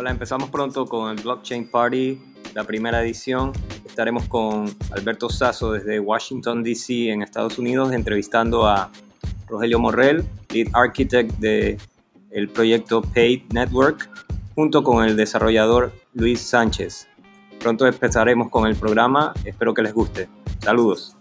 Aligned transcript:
Hola, 0.00 0.12
empezamos 0.12 0.48
pronto 0.50 0.86
con 0.86 1.10
el 1.10 1.20
Blockchain 1.20 1.72
Party, 1.72 2.20
la 2.54 2.62
primera 2.62 3.02
edición. 3.02 3.50
Estaremos 3.84 4.28
con 4.28 4.72
Alberto 4.92 5.28
Sasso 5.28 5.72
desde 5.72 5.98
Washington, 5.98 6.62
D.C., 6.62 7.10
en 7.10 7.22
Estados 7.22 7.58
Unidos, 7.58 7.92
entrevistando 7.92 8.64
a 8.64 8.92
Rogelio 9.48 9.80
Morrell, 9.80 10.24
lead 10.50 10.68
architect 10.72 11.32
del 11.38 11.78
el 12.30 12.48
proyecto 12.48 13.02
Paid 13.02 13.52
Network, 13.52 14.08
junto 14.54 14.84
con 14.84 15.04
el 15.04 15.16
desarrollador 15.16 15.92
Luis 16.14 16.42
Sánchez. 16.42 17.08
Pronto 17.58 17.84
empezaremos 17.84 18.50
con 18.50 18.68
el 18.68 18.76
programa, 18.76 19.34
espero 19.44 19.74
que 19.74 19.82
les 19.82 19.92
guste. 19.92 20.28
Saludos. 20.60 21.17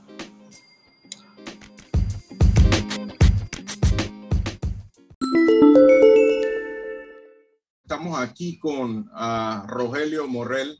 Aquí 8.27 8.59
con 8.59 9.09
uh, 9.09 9.67
Rogelio 9.67 10.27
Morrell, 10.27 10.77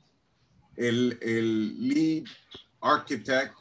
el, 0.76 1.18
el, 1.22 1.88
lead 1.88 2.26
architect 2.82 3.56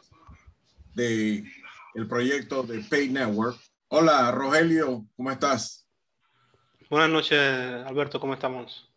del 0.94 1.46
el 1.94 2.06
proyecto 2.08 2.62
de 2.62 2.80
Pay 2.80 3.10
Network. 3.10 3.58
Hola, 3.88 4.30
Rogelio, 4.32 5.06
¿cómo 5.16 5.30
estás? 5.30 5.88
Buenas 6.90 7.10
noches, 7.10 7.38
Alberto, 7.86 8.20
¿cómo 8.20 8.34
estamos? 8.34 8.92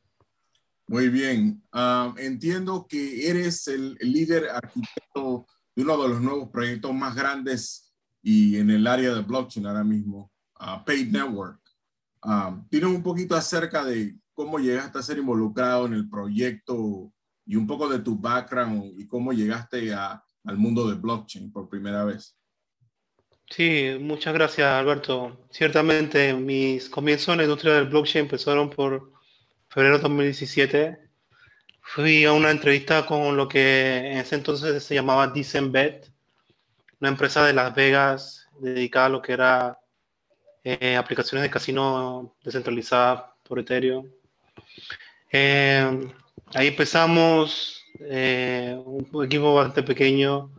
Muy 0.88 1.08
bien. 1.10 1.64
Uh, 1.72 2.18
entiendo 2.18 2.88
que 2.90 3.30
eres 3.30 3.68
el, 3.68 3.94
líder 4.02 4.50
arquitecto 4.50 5.46
de 5.76 5.84
uno 5.84 6.02
de 6.02 6.10
los 6.10 6.22
nuevos 6.22 6.50
proyectos 6.50 6.94
más 6.94 7.16
grandes 7.16 7.94
y 8.22 8.58
en 8.58 8.70
el 8.72 8.86
área 8.88 9.14
de 9.14 9.22
blockchain 9.22 9.66
ahora 9.68 9.84
mismo, 9.84 10.32
uh, 10.60 10.84
Paid 10.84 11.12
Network. 11.12 11.60
Um, 12.22 12.68
¿Tienes 12.68 12.90
un 12.90 13.02
poquito 13.02 13.34
acerca 13.36 13.86
de 13.86 14.14
cómo 14.40 14.58
llegaste 14.58 14.98
a 14.98 15.04
ser 15.04 15.18
involucrado 15.18 15.86
en 15.86 15.96
el 15.96 16.10
proyecto 16.10 17.12
y 17.46 17.58
un 17.58 17.68
poco 17.68 17.90
de 17.90 18.00
tu 18.00 18.18
background 18.18 18.98
y 18.98 19.06
cómo 19.06 19.34
llegaste 19.34 19.94
a, 19.94 20.24
al 20.46 20.58
mundo 20.58 20.88
de 20.88 20.96
blockchain 20.96 21.52
por 21.52 21.68
primera 21.68 22.06
vez. 22.06 22.38
Sí, 23.50 23.98
muchas 24.00 24.34
gracias 24.34 24.66
Alberto. 24.66 25.46
Ciertamente 25.50 26.34
mis 26.34 26.88
comienzos 26.88 27.28
en 27.28 27.40
la 27.40 27.44
industria 27.44 27.74
del 27.74 27.90
blockchain 27.90 28.24
empezaron 28.24 28.70
por 28.70 29.12
febrero 29.68 29.98
de 29.98 30.04
2017. 30.04 30.98
Fui 31.82 32.24
a 32.24 32.32
una 32.32 32.52
entrevista 32.52 33.06
con 33.06 33.36
lo 33.36 33.46
que 33.46 33.98
en 33.98 34.20
ese 34.20 34.36
entonces 34.36 34.82
se 34.82 34.96
llamaba 34.96 35.28
Decembet, 35.28 36.10
una 37.02 37.10
empresa 37.10 37.46
de 37.46 37.52
Las 37.52 37.76
Vegas 37.76 38.48
dedicada 38.58 39.08
a 39.08 39.10
lo 39.10 39.22
que 39.22 39.34
era 39.34 39.78
eh, 40.64 40.96
aplicaciones 40.96 41.44
de 41.44 41.50
casino 41.50 42.38
descentralizadas 42.42 43.24
por 43.44 43.60
Ethereum. 43.60 44.10
Eh, 45.32 46.12
ahí 46.54 46.68
empezamos, 46.68 47.84
eh, 48.00 48.80
un 48.86 49.26
equipo 49.26 49.54
bastante 49.54 49.84
pequeño. 49.84 50.52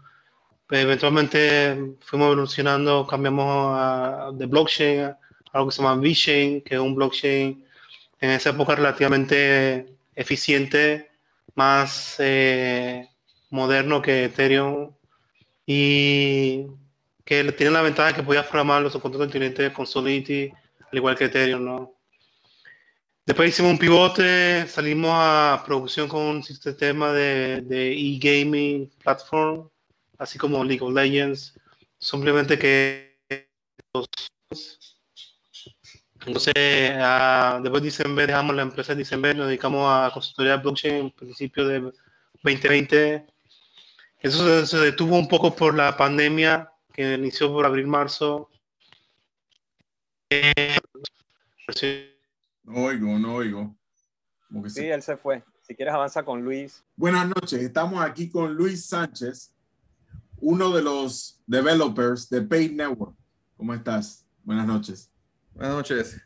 Eventualmente 0.71 1.97
fuimos 2.01 2.27
evolucionando, 2.27 3.07
cambiamos 3.07 4.39
de 4.39 4.47
blockchain 4.47 5.01
a 5.01 5.19
algo 5.53 5.69
que 5.69 5.75
se 5.75 5.83
llama 5.83 6.01
VeChain, 6.01 6.63
que 6.63 6.75
es 6.77 6.81
un 6.81 6.95
blockchain 6.95 7.65
en 8.21 8.31
esa 8.31 8.51
época 8.51 8.77
relativamente 8.77 9.97
eficiente, 10.15 11.11
más 11.55 12.17
eh, 12.19 13.09
moderno 13.51 14.01
que 14.01 14.25
Ethereum 14.25 14.93
y 15.67 16.67
que 17.25 17.53
tiene 17.53 17.73
la 17.73 17.83
ventaja 17.83 18.09
de 18.09 18.15
que 18.15 18.23
podías 18.23 18.47
programar 18.47 18.83
los 18.83 18.93
contratos 18.93 19.27
inteligentes 19.27 19.73
con 19.73 19.87
Solidity, 19.87 20.53
al 20.91 20.99
igual 20.99 21.17
que 21.17 21.25
Ethereum, 21.25 21.65
¿no? 21.65 22.00
Después 23.27 23.51
hicimos 23.51 23.73
un 23.73 23.79
pivote, 23.79 24.67
salimos 24.67 25.13
a 25.15 25.63
producción 25.65 26.09
con 26.09 26.23
un 26.23 26.43
sistema 26.43 27.13
de 27.13 27.93
e-gaming 27.93 28.91
platform, 29.03 29.69
así 30.19 30.39
como 30.39 30.65
League 30.65 30.83
of 30.83 30.93
Legends. 30.93 31.55
Simplemente 31.99 32.59
que 32.59 33.11
entonces, 36.27 36.53
después 36.55 37.83
de 37.83 37.89
diciembre 37.89 38.27
dejamos 38.27 38.55
la 38.55 38.63
empresa 38.63 38.93
de 38.93 38.99
diciembre, 38.99 39.35
nos 39.35 39.47
dedicamos 39.47 39.87
a 39.89 40.11
consultoría 40.13 40.53
de 40.53 40.63
blockchain 40.63 40.95
en 40.97 41.11
principio 41.11 41.67
de 41.67 41.81
2020. 42.43 43.27
Eso 44.21 44.67
se, 44.67 44.77
detuvo 44.79 45.17
un 45.17 45.29
poco 45.29 45.57
por 45.57 45.75
la 45.75 45.97
pandemia 45.97 46.71
que 46.93 47.15
inició 47.15 47.51
por 47.53 47.65
abril-marzo. 47.65 48.51
Eh, 50.29 50.77
no 52.65 52.75
oigo, 52.85 53.19
no 53.19 53.35
oigo. 53.35 53.77
sí, 54.69 54.87
él 54.87 55.03
se 55.03 55.17
fue. 55.17 55.45
Si 55.63 55.75
quieres 55.75 55.95
avanza 55.95 56.25
con 56.25 56.43
Luis. 56.43 56.85
Buenas 56.97 57.29
noches, 57.29 57.61
estamos 57.63 58.03
aquí 58.03 58.29
con 58.29 58.55
Luis 58.55 58.87
Sánchez, 58.87 59.55
uno 60.37 60.71
de 60.71 60.83
los 60.83 61.41
developers 61.47 62.29
de 62.29 62.43
Paid 62.43 62.73
Network. 62.73 63.17
¿Cómo 63.57 63.75
estás? 63.75 64.27
Buenas 64.43 64.67
noches. 64.67 65.11
Buenas 65.53 65.75
noches. 65.75 66.21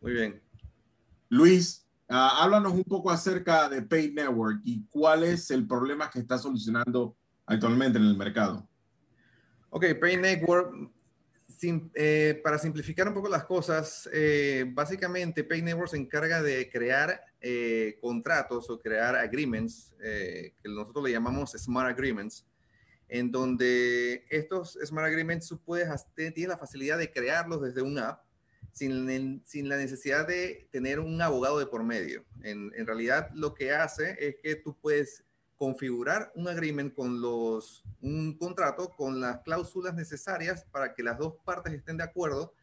Muy 0.00 0.12
bien. 0.12 0.42
Luis, 1.28 1.86
uh, 2.08 2.14
háblanos 2.14 2.72
un 2.72 2.84
poco 2.84 3.10
acerca 3.10 3.68
de 3.68 3.82
Paid 3.82 4.14
Network 4.14 4.60
y 4.64 4.84
cuál 4.86 5.24
es 5.24 5.50
el 5.50 5.66
problema 5.66 6.10
que 6.10 6.18
está 6.18 6.36
solucionando 6.36 7.16
actualmente 7.46 7.98
en 7.98 8.04
el 8.04 8.16
mercado. 8.16 8.68
Ok, 9.70 9.84
Paid 10.00 10.20
Network 10.20 10.74
eh, 11.62 12.40
para 12.42 12.58
simplificar 12.58 13.08
un 13.08 13.14
poco 13.14 13.28
las 13.28 13.44
cosas, 13.44 14.08
eh, 14.12 14.64
básicamente 14.72 15.44
Pay 15.44 15.62
Network 15.62 15.90
se 15.90 15.96
encarga 15.96 16.42
de 16.42 16.70
crear 16.70 17.20
eh, 17.40 17.98
contratos 18.00 18.70
o 18.70 18.80
crear 18.80 19.16
agreements, 19.16 19.94
que 20.00 20.54
nosotros 20.64 21.04
le 21.04 21.12
llamamos 21.12 21.52
Smart 21.52 21.90
Agreements, 21.90 22.46
en 23.08 23.30
donde 23.30 24.24
estos 24.30 24.78
Smart 24.84 25.08
Agreements 25.08 25.48
tú 25.48 25.60
puedes, 25.62 25.88
tienes 26.14 26.48
la 26.48 26.56
facilidad 26.58 26.98
de 26.98 27.10
crearlos 27.10 27.60
desde 27.60 27.82
un 27.82 27.98
app 27.98 28.22
sin, 28.72 29.42
sin, 29.44 29.68
la 29.68 29.76
necesidad 29.76 30.26
de 30.26 30.68
tener 30.70 31.00
un 31.00 31.20
abogado 31.20 31.58
de 31.58 31.66
por 31.66 31.82
medio. 31.82 32.24
En, 32.42 32.72
en 32.76 32.86
realidad 32.86 33.30
lo 33.34 33.54
que 33.54 33.72
hace 33.72 34.16
es 34.18 34.36
que 34.42 34.56
tú 34.56 34.76
puedes 34.80 35.24
configurar 35.60 36.32
un 36.36 36.48
agreement 36.48 36.94
con 36.94 37.20
los, 37.20 37.84
un 38.00 38.38
contrato 38.38 38.88
con 38.96 39.20
las 39.20 39.42
cláusulas 39.42 39.94
necesarias 39.94 40.64
para 40.72 40.94
que 40.94 41.02
las 41.02 41.18
dos 41.18 41.34
partes 41.44 41.74
estén 41.74 41.98
de 41.98 42.04
acuerdo 42.04 42.54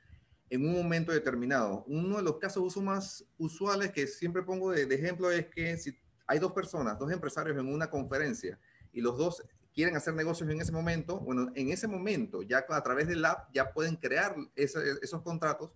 en 0.50 0.66
un 0.66 0.74
momento 0.74 1.12
determinado. 1.12 1.84
Uno 1.86 2.18
de 2.18 2.24
los 2.24 2.40
casos 2.40 2.64
uso 2.64 2.82
más 2.82 3.24
usuales 3.38 3.92
que 3.92 4.08
siempre 4.08 4.42
pongo 4.42 4.72
de, 4.72 4.82
ejemplo 4.96 5.30
es 5.30 5.46
que 5.46 5.78
si 5.78 5.96
hay 6.26 6.40
dos 6.40 6.54
personas, 6.54 6.98
dos 6.98 7.12
empresarios 7.12 7.56
en 7.60 7.72
una 7.72 7.92
conferencia 7.92 8.60
y 8.92 9.02
los 9.02 9.16
dos 9.16 9.44
quieren 9.76 9.96
hacer 9.96 10.16
negocios 10.16 10.50
en 10.50 10.60
ese 10.60 10.72
momento, 10.72 11.20
bueno, 11.20 11.52
en 11.54 11.70
ese 11.70 11.88
momento 11.88 12.42
ya 12.42 12.66
a 12.68 12.82
través 12.82 13.08
del 13.08 13.24
app 13.26 13.54
ya 13.54 13.74
pueden 13.74 13.96
crear 13.98 14.36
esos 14.56 15.22
contratos 15.22 15.72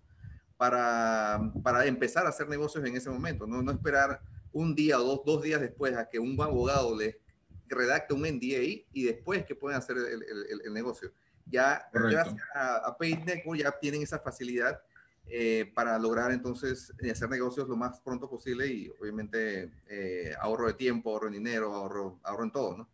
para, 0.56 1.52
para 1.62 1.86
empezar 1.86 2.26
a 2.26 2.30
hacer 2.30 2.48
negocios 2.48 2.84
en 2.84 2.96
ese 2.96 3.10
momento, 3.10 3.46
no, 3.46 3.62
no 3.62 3.70
esperar 3.70 4.20
un 4.52 4.74
día 4.74 5.00
o 5.00 5.04
dos, 5.04 5.20
dos 5.24 5.42
días 5.42 5.60
después 5.60 5.96
a 5.96 6.08
que 6.08 6.18
un 6.18 6.40
abogado 6.40 6.96
les 6.96 7.16
redacte 7.66 8.14
un 8.14 8.22
NDA 8.22 8.84
y 8.92 9.04
después 9.04 9.44
que 9.44 9.54
pueden 9.54 9.78
hacer 9.78 9.96
el, 9.96 10.22
el, 10.22 10.60
el 10.64 10.72
negocio. 10.72 11.12
Ya 11.46 11.88
gracias 11.92 12.36
a, 12.54 12.76
a 12.76 12.96
Paid 12.96 13.20
Network 13.24 13.60
ya 13.60 13.72
tienen 13.80 14.02
esa 14.02 14.18
facilidad 14.18 14.80
eh, 15.26 15.70
para 15.74 15.98
lograr 15.98 16.32
entonces 16.32 16.92
eh, 16.98 17.10
hacer 17.10 17.30
negocios 17.30 17.68
lo 17.68 17.76
más 17.76 18.00
pronto 18.00 18.28
posible 18.28 18.66
y 18.66 18.88
obviamente 19.00 19.72
eh, 19.88 20.34
ahorro 20.40 20.66
de 20.66 20.74
tiempo, 20.74 21.10
ahorro 21.10 21.30
de 21.30 21.38
dinero, 21.38 21.72
ahorro, 21.72 22.20
ahorro 22.22 22.44
en 22.44 22.50
todo, 22.50 22.76
¿no? 22.76 22.88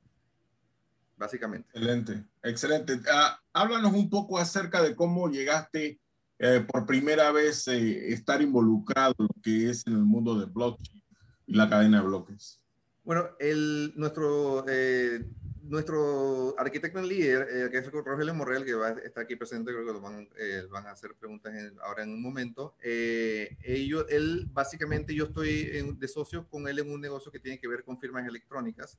Básicamente. 1.17 1.69
Excelente, 1.73 2.25
excelente. 2.43 2.95
Uh, 2.95 3.35
háblanos 3.53 3.93
un 3.93 4.09
poco 4.09 4.39
acerca 4.39 4.83
de 4.83 4.95
cómo 4.95 5.29
llegaste 5.29 5.99
por 6.71 6.87
primera 6.87 7.33
vez 7.33 7.67
a 7.67 7.75
estar 7.75 8.41
involucrado 8.41 9.13
en 9.19 9.25
lo 9.25 9.43
que 9.43 9.71
es 9.71 9.85
en 9.89 9.95
el 9.95 10.05
mundo 10.05 10.39
de 10.39 10.47
blockchain 10.47 10.98
la 11.49 11.69
cadena 11.69 12.01
de 12.01 12.07
bloques? 12.07 12.61
Bueno, 13.09 13.31
nuestro, 13.97 14.67
eh, 14.69 15.25
nuestro 15.63 16.55
arquitecto 16.59 16.99
en 16.99 17.09
líder, 17.09 17.49
eh, 17.51 17.71
que 17.71 17.79
es 17.79 17.91
Rogelio 17.91 18.35
Morrell, 18.35 18.67
que 18.67 18.75
va, 18.75 18.91
está 18.91 19.23
aquí 19.23 19.35
presente, 19.35 19.73
creo 19.73 19.87
que 19.87 19.93
lo 19.95 20.01
van, 20.03 20.29
eh, 20.39 20.65
van 20.71 20.87
a 20.87 20.91
hacer 20.91 21.15
preguntas 21.15 21.55
ahora 21.83 22.03
en 22.03 22.11
un 22.11 22.21
momento. 22.21 22.77
ellos, 22.83 24.05
él, 24.11 24.47
básicamente, 24.53 25.15
yo 25.15 25.25
estoy 25.25 25.95
de 25.97 26.09
socio 26.09 26.47
con 26.49 26.69
él 26.69 26.81
en 26.81 26.91
un 26.91 27.01
negocio 27.01 27.33
que 27.33 27.41
tiene 27.41 27.59
que 27.59 27.67
ver 27.67 27.83
con 27.83 27.99
firmas 27.99 28.27
electrónicas. 28.27 28.99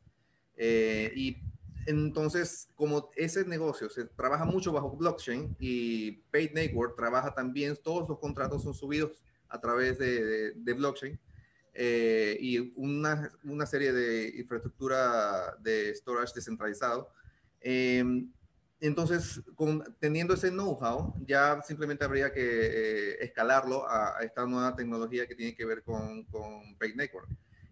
y 0.58 1.38
entonces, 1.86 2.68
como 2.76 3.12
ese 3.16 3.46
negocio 3.46 3.90
se 3.90 4.06
trabaja 4.06 4.44
mucho 4.44 4.72
bajo 4.72 4.90
blockchain 4.98 5.56
y 5.60 6.24
Paid 6.32 6.54
Network 6.54 6.96
trabaja 6.96 7.34
también, 7.34 7.78
todos 7.82 8.10
los 8.10 8.18
contratos 8.18 8.64
son 8.64 8.74
subidos 8.74 9.24
a 9.50 9.62
través 9.62 10.00
de 10.00 10.74
blockchain. 10.74 11.20
Eh, 11.74 12.38
y 12.42 12.74
una, 12.76 13.32
una, 13.44 13.66
serie 13.66 13.94
de 13.94 14.34
infraestructura 14.38 15.56
de 15.62 15.94
storage 15.96 16.34
descentralizado. 16.36 17.14
Eh, 17.62 18.04
entonces, 18.82 19.42
con, 19.56 19.84
teniendo 20.00 20.34
ese 20.34 20.50
know-how, 20.50 21.14
ya 21.26 21.62
simplemente 21.62 22.06
habría 22.06 22.32
que 22.32 22.42
eh, 22.42 23.24
escalarlo 23.24 23.90
a, 23.90 24.20
esta 24.22 24.46
nueva 24.46 24.76
tecnología 24.76 25.28
que 25.28 25.36
tiene 25.36 25.54
que 25.56 25.66
ver 25.66 25.84
con, 25.84 26.24
con 26.26 26.76
Pay 26.78 26.96
Network. 26.96 27.28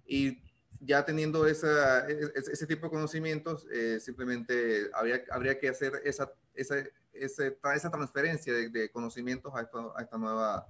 Y 0.05 0.41
ya 0.81 1.05
teniendo 1.05 1.47
esa, 1.47 2.07
e, 2.09 2.13
e, 2.13 2.31
ese, 2.35 2.67
tipo 2.67 2.88
de 2.88 2.91
conocimientos, 2.91 3.65
eh, 3.71 4.00
simplemente 4.01 4.89
habría, 4.93 5.23
habría 5.31 5.57
que 5.57 5.69
hacer 5.69 5.93
esa, 6.03 6.31
esa, 6.53 6.75
esa 7.13 7.89
transferencia 7.89 8.53
de, 8.53 8.91
conocimientos 8.91 9.53
a 9.55 9.61
esta, 9.61 9.79
a 9.95 10.01
esta, 10.01 10.17
nueva 10.17 10.67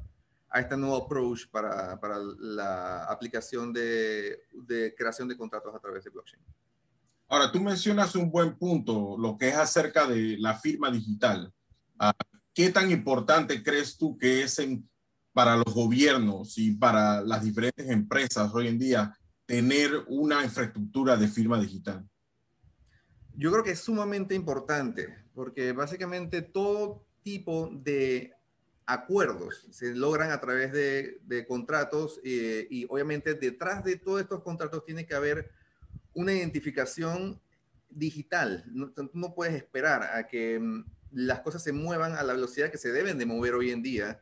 a 0.50 0.60
este 0.62 0.78
nuevo 0.78 0.96
approach 0.98 1.48
para, 1.50 2.00
para 2.00 2.18
la 2.40 3.06
aplicación 3.06 3.74
de, 3.74 4.44
de 4.54 4.96
creación 4.96 5.28
de 5.28 5.38
contratos 5.38 5.74
a 5.74 5.80
través 5.80 6.04
de 6.04 6.10
blockchain. 6.10 6.42
Ahora, 7.30 7.52
tú 7.52 7.60
mencionas 7.60 8.16
un 8.16 8.32
buen 8.32 8.58
punto, 8.58 9.18
lo 9.18 9.38
que 9.38 9.50
es 9.50 9.56
acerca 9.56 10.08
de 10.08 10.38
la 10.40 10.58
firma 10.58 10.90
digital. 10.90 11.54
Ah, 12.00 12.14
¿Qué 12.54 12.70
tan 12.70 12.90
importante 12.90 13.62
crees 13.62 13.98
tú 13.98 14.18
que 14.18 14.44
es 14.44 14.58
para 15.34 15.58
los 15.58 15.74
gobiernos 15.74 16.58
y 16.58 16.72
para 16.72 17.22
las 17.22 17.44
diferentes 17.44 17.88
empresas 17.90 18.50
hoy 18.54 18.70
en 18.70 18.80
día 18.80 19.16
tener 19.46 19.92
una 20.08 20.44
infraestructura 20.44 21.18
de 21.18 21.28
firma 21.28 21.60
digital? 21.60 22.08
Yo 23.36 23.52
creo 23.52 23.64
que 23.64 23.72
es 23.72 23.80
sumamente 23.80 24.34
importante, 24.34 25.14
porque 25.36 25.74
básicamente 25.74 26.42
todo 26.42 27.06
tipo 27.22 27.70
de 27.72 28.34
acuerdos 28.88 29.68
se 29.70 29.94
logran 29.94 30.32
a 30.32 30.40
través 30.40 30.72
de, 30.72 31.46
contratos 31.48 32.22
eh, 32.24 32.68
y 32.70 32.86
obviamente 32.90 33.34
detrás 33.34 33.84
de 33.84 33.98
todos 33.98 34.22
estos 34.22 34.42
contratos 34.42 34.86
tiene 34.86 35.06
que 35.06 35.14
haber 35.14 35.52
una 36.14 36.34
identificación 36.34 37.40
digital. 37.90 38.64
No, 39.14 39.36
puedes 39.36 39.56
esperar 39.56 40.04
a 40.04 40.26
que 40.26 40.58
mm, 40.58 40.86
las 41.12 41.42
cosas 41.42 41.64
se 41.64 41.74
muevan 41.74 42.14
a 42.14 42.24
la 42.24 42.34
velocidad 42.34 42.72
que 42.72 42.78
se 42.78 42.92
deben 42.94 43.18
de 43.18 43.26
mover 43.26 43.56
hoy 43.56 43.72
en 43.72 43.84
día, 43.84 44.22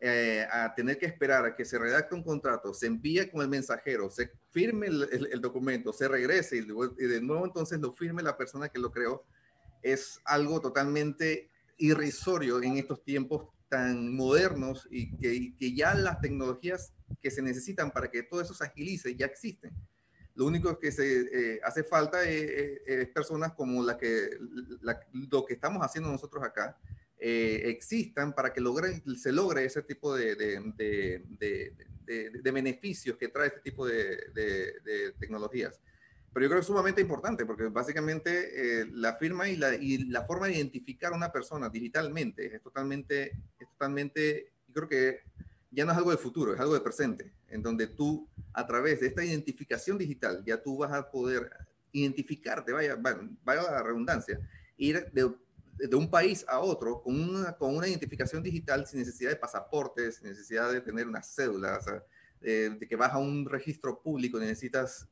eh, 0.00 0.46
a 0.50 0.74
tener 0.74 0.98
que 0.98 1.06
esperar 1.06 1.44
a 1.44 1.54
que 1.54 1.64
se 1.64 1.78
redacte 1.78 2.14
un 2.14 2.22
contrato, 2.22 2.72
se 2.72 2.86
envíe 2.86 3.30
con 3.30 3.42
el 3.42 3.48
mensajero, 3.48 4.10
se 4.10 4.30
firme 4.50 4.86
el, 4.86 5.40
documento, 5.40 5.92
se 5.92 6.08
regrese 6.08 6.56
y, 6.56 7.06
de 7.06 7.20
nuevo 7.20 7.44
entonces 7.44 7.78
lo 7.80 7.92
firme 7.92 8.22
la 8.22 8.36
persona 8.36 8.68
que 8.68 8.78
lo 8.78 8.90
creó, 8.90 9.24
es 9.82 10.20
algo 10.24 10.60
totalmente 10.60 11.50
irrisorio 11.78 12.62
en 12.62 12.78
estos 12.78 13.02
tiempos 13.04 13.48
tan 13.68 14.14
modernos 14.14 14.86
y 14.90 15.16
que, 15.16 15.56
que 15.56 15.74
ya 15.74 15.94
las 15.94 16.20
tecnologías 16.20 16.92
que 17.22 17.30
se 17.30 17.42
necesitan 17.42 17.90
para 17.90 18.10
que 18.10 18.22
todo 18.22 18.40
eso 18.40 18.54
se 18.54 18.64
agilice 18.64 19.14
ya 19.16 19.26
existen. 19.26 19.72
Lo 20.34 20.44
único 20.44 20.78
que 20.78 20.92
se 20.92 21.54
eh, 21.54 21.60
hace 21.64 21.82
falta 21.82 22.22
es, 22.24 23.08
personas 23.08 23.54
como 23.54 23.82
la 23.82 23.96
que, 23.96 24.30
lo 25.12 25.44
que 25.46 25.54
estamos 25.54 25.82
haciendo 25.82 26.10
nosotros 26.10 26.44
acá, 26.44 26.76
eh, 27.18 27.62
existan 27.64 28.34
para 28.34 28.52
que 28.52 28.60
logren, 28.60 29.02
se 29.16 29.32
logre 29.32 29.64
ese 29.64 29.82
tipo 29.82 30.14
de, 30.14 30.34
de, 30.34 31.24
de, 31.38 32.30
de 32.30 32.50
beneficios 32.50 33.16
que 33.16 33.28
trae 33.28 33.48
este 33.48 33.60
tipo 33.60 33.86
de, 33.86 35.14
tecnologías. 35.18 35.80
Pero 36.36 36.44
yo 36.44 36.50
creo 36.50 36.58
que 36.58 36.64
es 36.64 36.66
sumamente 36.66 37.00
importante 37.00 37.46
porque 37.46 37.68
básicamente 37.68 38.82
eh, 38.82 38.86
la 38.92 39.14
firma 39.14 39.48
y 39.48 39.56
la, 39.56 39.74
y 39.74 40.04
la 40.04 40.26
forma 40.26 40.48
de 40.48 40.56
identificar 40.56 41.14
a 41.14 41.16
una 41.16 41.32
persona 41.32 41.70
digitalmente 41.70 42.54
es 42.54 42.60
totalmente, 42.60 43.38
es 43.58 43.66
totalmente, 43.70 44.52
yo 44.68 44.74
creo 44.74 44.88
que 44.90 45.20
ya 45.70 45.86
no 45.86 45.92
es 45.92 45.96
algo 45.96 46.10
de 46.10 46.18
futuro, 46.18 46.52
es 46.52 46.60
algo 46.60 46.74
de 46.74 46.82
presente, 46.82 47.32
en 47.48 47.62
donde 47.62 47.86
tú, 47.86 48.28
a 48.52 48.66
través 48.66 49.00
de 49.00 49.06
esta 49.06 49.24
identificación 49.24 49.96
digital, 49.96 50.44
ya 50.44 50.62
tú 50.62 50.76
vas 50.76 50.92
a 50.92 51.10
poder 51.10 51.50
identificarte, 51.90 52.70
vaya, 52.70 52.96
vaya 53.42 53.62
la 53.62 53.82
redundancia, 53.82 54.38
ir 54.76 55.10
de, 55.12 55.34
de, 55.78 55.96
un 55.96 56.10
país 56.10 56.44
a 56.48 56.58
otro 56.58 57.00
con 57.00 57.18
una, 57.18 57.54
con 57.54 57.74
una 57.74 57.88
identificación 57.88 58.42
digital 58.42 58.86
sin 58.86 58.98
necesidad 58.98 59.30
de 59.30 59.36
pasaportes, 59.36 60.16
sin 60.16 60.28
necesidad 60.28 60.70
de 60.70 60.82
tener 60.82 61.08
una 61.08 61.22
cédula, 61.22 61.78
o 61.78 61.82
sea, 61.82 62.04
de, 62.42 62.86
que 62.86 62.96
vas 62.96 63.14
a 63.14 63.18
un 63.18 63.46
registro 63.48 64.02
público, 64.02 64.38
necesitas 64.38 65.08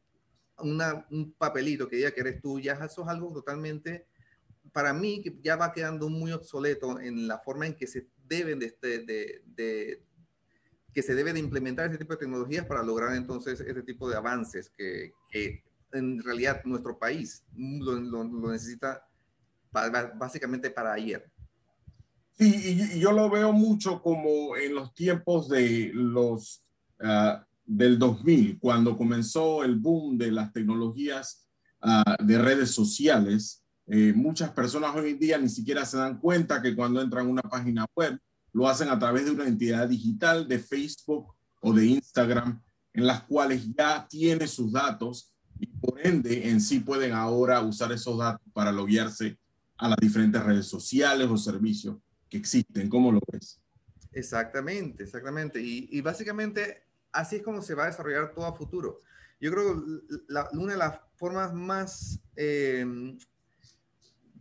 una, 0.59 1.07
un 1.11 1.33
papelito 1.33 1.89
que 1.89 1.97
diga 1.97 2.11
que 2.11 2.21
eres 2.21 2.41
tú, 2.41 2.61
ya 2.61 2.73
eso 2.75 3.03
es 3.03 3.09
algo 3.09 3.33
totalmente, 3.33 4.07
para 4.73 4.93
mí, 4.93 5.23
que 5.23 5.39
ya 5.43 5.57
va 5.57 5.73
quedando 5.73 6.09
muy 6.09 6.33
obsoleto 6.33 6.99
en 6.99 7.29
la 7.29 7.39
forma 7.39 7.67
en 7.67 7.75
que 7.75 7.87
se 7.87 8.09
deben 8.27 8.59
de, 8.59 8.77
de 9.45 10.03
que 10.95 11.03
se 11.03 11.15
debe 11.15 11.33
de 11.33 11.41
implementar 11.41 11.89
ese 11.89 11.99
tipo 11.99 12.13
de 12.13 12.21
tecnologías 12.21 12.67
para 12.67 12.83
lograr 12.83 13.15
entonces 13.17 13.61
ese 13.61 13.83
tipo 13.83 14.09
de 14.09 14.17
avances 14.17 14.71
que, 14.71 15.13
en 15.93 16.21
realidad 16.23 16.63
nuestro 16.65 16.99
país 16.99 17.45
lo, 17.55 17.95
lo, 17.95 18.25
necesita 18.51 19.07
básicamente 19.71 20.71
para 20.71 20.93
ayer. 20.93 21.31
Sí, 22.33 22.91
y, 22.95 22.99
yo 22.99 23.13
lo 23.13 23.29
veo 23.31 23.53
mucho 23.53 24.03
como 24.03 24.57
en 24.57 24.75
los 24.75 24.93
tiempos 24.95 25.49
de 25.49 25.91
los 25.93 26.65
uh, 27.01 27.45
del 27.65 27.99
2000, 27.99 28.59
cuando 28.59 28.97
comenzó 28.97 29.65
el 29.65 29.77
boom 29.77 30.19
de 30.19 30.31
las 30.31 30.53
tecnologías 30.53 31.47
uh, 31.83 32.25
de 32.25 32.39
redes 32.39 32.71
sociales. 32.71 33.65
Eh, 33.87 34.13
muchas 34.15 34.51
personas 34.51 34.95
hoy 34.95 35.11
en 35.11 35.19
día 35.19 35.39
ni 35.39 35.49
siquiera 35.49 35.85
se 35.85 35.99
dan 35.99 36.19
cuenta 36.19 36.63
que 36.63 36.75
cuando 36.75 37.01
entran 37.01 37.27
a 37.27 37.31
una 37.31 37.43
página 37.43 37.87
web 37.95 38.19
lo 38.53 38.69
hacen 38.69 38.89
a 38.89 38.99
través 38.99 39.25
de 39.25 39.33
una 39.33 39.47
entidad 39.47 39.89
digital 39.89 40.47
de 40.49 40.59
Facebook 40.59 41.35
o 41.61 41.73
de 41.73 41.87
Instagram, 41.87 42.63
en 42.93 43.07
las 43.07 43.25
cuales 43.25 43.67
ya 43.75 44.07
tiene 44.09 44.47
sus 44.47 44.73
datos 44.73 45.35
y 45.59 45.67
por 45.67 46.05
ende 46.05 46.49
en 46.49 46.61
sí 46.61 46.81
pueden 46.81 47.13
ahora 47.13 47.61
usar 47.61 47.93
esos 47.93 48.19
datos 48.19 48.47
para 48.53 48.73
loguearse 48.73 49.39
a 49.77 49.89
las 49.89 49.99
diferentes 49.99 50.43
redes 50.43 50.67
sociales 50.67 51.29
o 51.29 51.37
servicios 51.37 51.97
que 52.29 52.39
existen. 52.39 52.89
¿Cómo 52.89 53.11
lo 53.13 53.21
ves? 53.33 53.61
Exactamente, 54.13 55.05
exactamente. 55.05 55.61
Y, 55.61 56.01
básicamente 56.01 56.84
así 57.15 57.37
es 57.37 57.43
como 57.43 57.63
se 57.63 57.75
va 57.75 57.85
a 57.85 57.87
desarrollar 57.87 58.35
todo 58.35 58.45
a 58.45 58.55
futuro. 58.55 59.01
Yo 59.41 59.51
creo 59.51 59.85
que 59.85 60.57
una 60.57 60.73
de 60.73 60.79
las 60.79 61.01
formas 61.17 61.53
más 61.55 62.21
eh, 62.37 62.85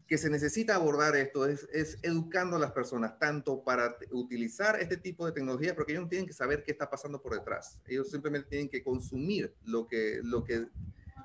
que 0.07 0.17
se 0.17 0.29
necesita 0.29 0.75
abordar 0.75 1.15
esto 1.15 1.45
es, 1.47 1.97
educando 2.03 2.57
a 2.57 2.59
las 2.59 2.71
personas, 2.71 3.17
tanto 3.19 3.63
para 3.63 3.97
utilizar 4.11 4.79
este 4.79 4.97
tipo 4.97 5.25
de 5.25 5.31
tecnología, 5.31 5.75
porque 5.75 5.93
ellos 5.93 6.09
tienen 6.09 6.27
que 6.27 6.33
saber 6.33 6.63
qué 6.63 6.71
está 6.71 6.89
pasando 6.89 7.21
por 7.21 7.33
detrás. 7.33 7.79
Ellos 7.87 8.11
simplemente 8.11 8.49
tienen 8.49 8.69
que 8.69 8.83
consumir 8.83 9.55
lo 9.65 9.87
que, 9.87 10.19
lo 10.23 10.43
que, 10.43 10.67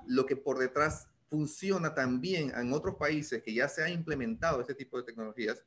lo 0.06 0.26
que 0.26 0.36
por 0.36 0.58
detrás 0.58 1.08
funciona 1.28 1.94
también 1.94 2.50
en 2.56 2.72
otros 2.72 2.96
países 2.96 3.42
que 3.42 3.52
ya 3.52 3.68
se 3.68 3.82
ha 3.82 3.90
implementado 3.90 4.60
este 4.60 4.74
tipo 4.74 4.96
de 4.96 5.04
tecnologías. 5.04 5.62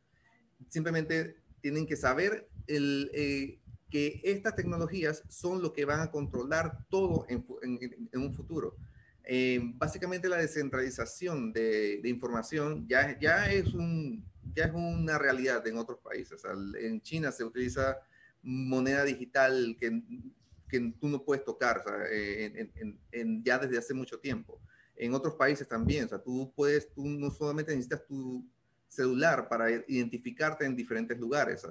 Simplemente 0.70 1.36
tienen 1.62 1.86
que 1.86 1.96
saber 1.96 2.50
el, 2.66 3.12
eh, 3.14 3.61
que 3.92 4.22
estas 4.24 4.56
tecnologías 4.56 5.22
son 5.30 5.62
lo 5.62 5.74
que 5.74 5.86
van 5.86 6.00
a 6.00 6.10
controlar 6.10 6.88
todo 6.90 7.26
en, 7.30 7.46
en 8.12 8.22
un 8.22 8.34
futuro. 8.34 8.76
Eh, 9.24 9.60
básicamente 9.76 10.28
la 10.28 10.38
descentralización 10.38 11.54
de, 11.54 12.02
información 12.06 12.88
ya, 12.88 13.18
ya, 13.20 13.52
es 13.52 13.74
un, 13.74 14.26
ya 14.56 14.66
es 14.66 14.74
una 14.74 15.18
realidad 15.18 15.66
en 15.68 15.78
otros 15.78 16.00
países. 16.00 16.42
en 16.80 17.02
China 17.02 17.32
se 17.32 17.44
utiliza 17.44 18.00
moneda 18.42 19.04
digital 19.04 19.76
que, 19.80 20.02
que 20.68 20.94
tú 21.00 21.08
no 21.08 21.24
puedes 21.24 21.46
tocar 21.46 21.84
eh, 22.10 22.70
en, 23.12 23.44
ya 23.44 23.60
desde 23.60 23.78
hace 23.78 23.94
mucho 23.94 24.20
tiempo. 24.20 24.60
En 24.96 25.14
otros 25.14 25.36
países 25.36 25.68
también, 25.68 26.06
o 26.06 26.10
sea, 26.10 26.20
tú 26.22 26.52
puedes, 26.56 26.92
tú 26.92 27.06
no 27.06 27.30
solamente 27.32 27.72
necesitas 27.72 28.06
tu 28.06 28.46
celular 28.88 29.48
para 29.48 29.70
identificarte 29.88 30.66
en 30.66 30.76
diferentes 30.76 31.18
lugares. 31.18 31.66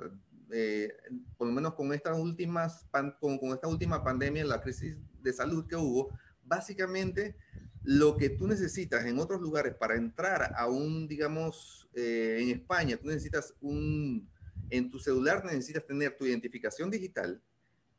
Eh, 0.52 0.92
por 1.36 1.46
lo 1.46 1.52
menos 1.52 1.74
con 1.74 1.92
estas 1.92 2.18
últimas, 2.18 2.86
con, 3.20 3.38
con 3.38 3.50
esta 3.50 3.68
última 3.68 4.02
pandemia, 4.02 4.44
la 4.44 4.60
crisis 4.60 4.96
de 5.22 5.32
salud 5.32 5.66
que 5.66 5.76
hubo, 5.76 6.16
básicamente 6.44 7.36
lo 7.82 8.16
que 8.16 8.30
tú 8.30 8.46
necesitas 8.46 9.06
en 9.06 9.18
otros 9.18 9.40
lugares 9.40 9.74
para 9.74 9.96
entrar 9.96 10.52
a 10.56 10.68
un, 10.68 11.08
digamos, 11.08 11.88
eh, 11.94 12.38
en 12.40 12.50
España, 12.50 12.96
tú 12.96 13.08
necesitas 13.08 13.54
un, 13.60 14.28
en 14.70 14.90
tu 14.90 14.98
celular 14.98 15.44
necesitas 15.44 15.86
tener 15.86 16.16
tu 16.16 16.26
identificación 16.26 16.90
digital 16.90 17.42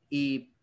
y 0.09 0.53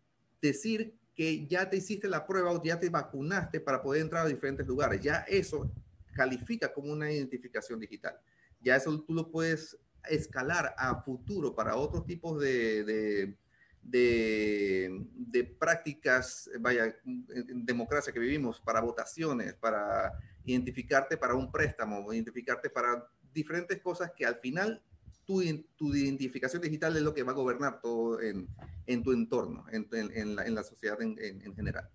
decir 0.41 0.95
que 1.15 1.45
ya 1.47 1.69
te 1.69 1.77
hiciste 1.77 2.07
la 2.07 2.25
prueba 2.25 2.51
o 2.51 2.63
ya 2.63 2.79
te 2.79 2.89
vacunaste 2.89 3.59
para 3.59 3.81
poder 3.81 4.01
entrar 4.01 4.25
a 4.25 4.29
diferentes 4.29 4.65
lugares. 4.65 5.01
Ya 5.01 5.25
eso 5.27 5.69
califica 6.13 6.71
como 6.73 6.93
una 6.93 7.11
identificación 7.11 7.79
digital. 7.79 8.17
Ya 8.61 8.75
eso 8.75 9.01
tú 9.01 9.13
lo 9.13 9.29
puedes 9.29 9.77
escalar 10.09 10.75
a 10.77 11.01
futuro 11.01 11.55
para 11.55 11.75
otros 11.75 12.05
tipos 12.05 12.39
de 12.39 13.35
de, 13.81 15.05
de, 15.15 15.43
prácticas, 15.43 16.49
vaya, 16.59 16.95
en 17.05 17.65
democracia 17.65 18.13
que 18.13 18.19
vivimos, 18.19 18.59
para 18.61 18.81
votaciones, 18.81 19.53
para 19.55 20.13
identificarte 20.45 21.17
para 21.17 21.35
un 21.35 21.51
préstamo, 21.51 22.11
identificarte 22.13 22.69
para 22.69 23.07
diferentes 23.33 23.79
cosas 23.81 24.11
que 24.15 24.25
al 24.25 24.35
final 24.35 24.81
tu, 25.25 25.41
tu 25.75 25.93
identificación 25.93 26.61
digital 26.61 26.95
es 26.97 27.03
lo 27.03 27.13
que 27.13 27.23
va 27.23 27.31
a 27.31 27.35
gobernar 27.35 27.81
todo 27.81 28.21
en, 28.21 28.47
en 28.85 29.03
tu 29.03 29.11
entorno, 29.11 29.65
en, 29.71 29.87
en, 29.91 30.35
la, 30.35 30.45
en 30.45 30.55
la, 30.55 30.63
sociedad 30.63 31.01
en, 31.01 31.55
general. 31.55 31.89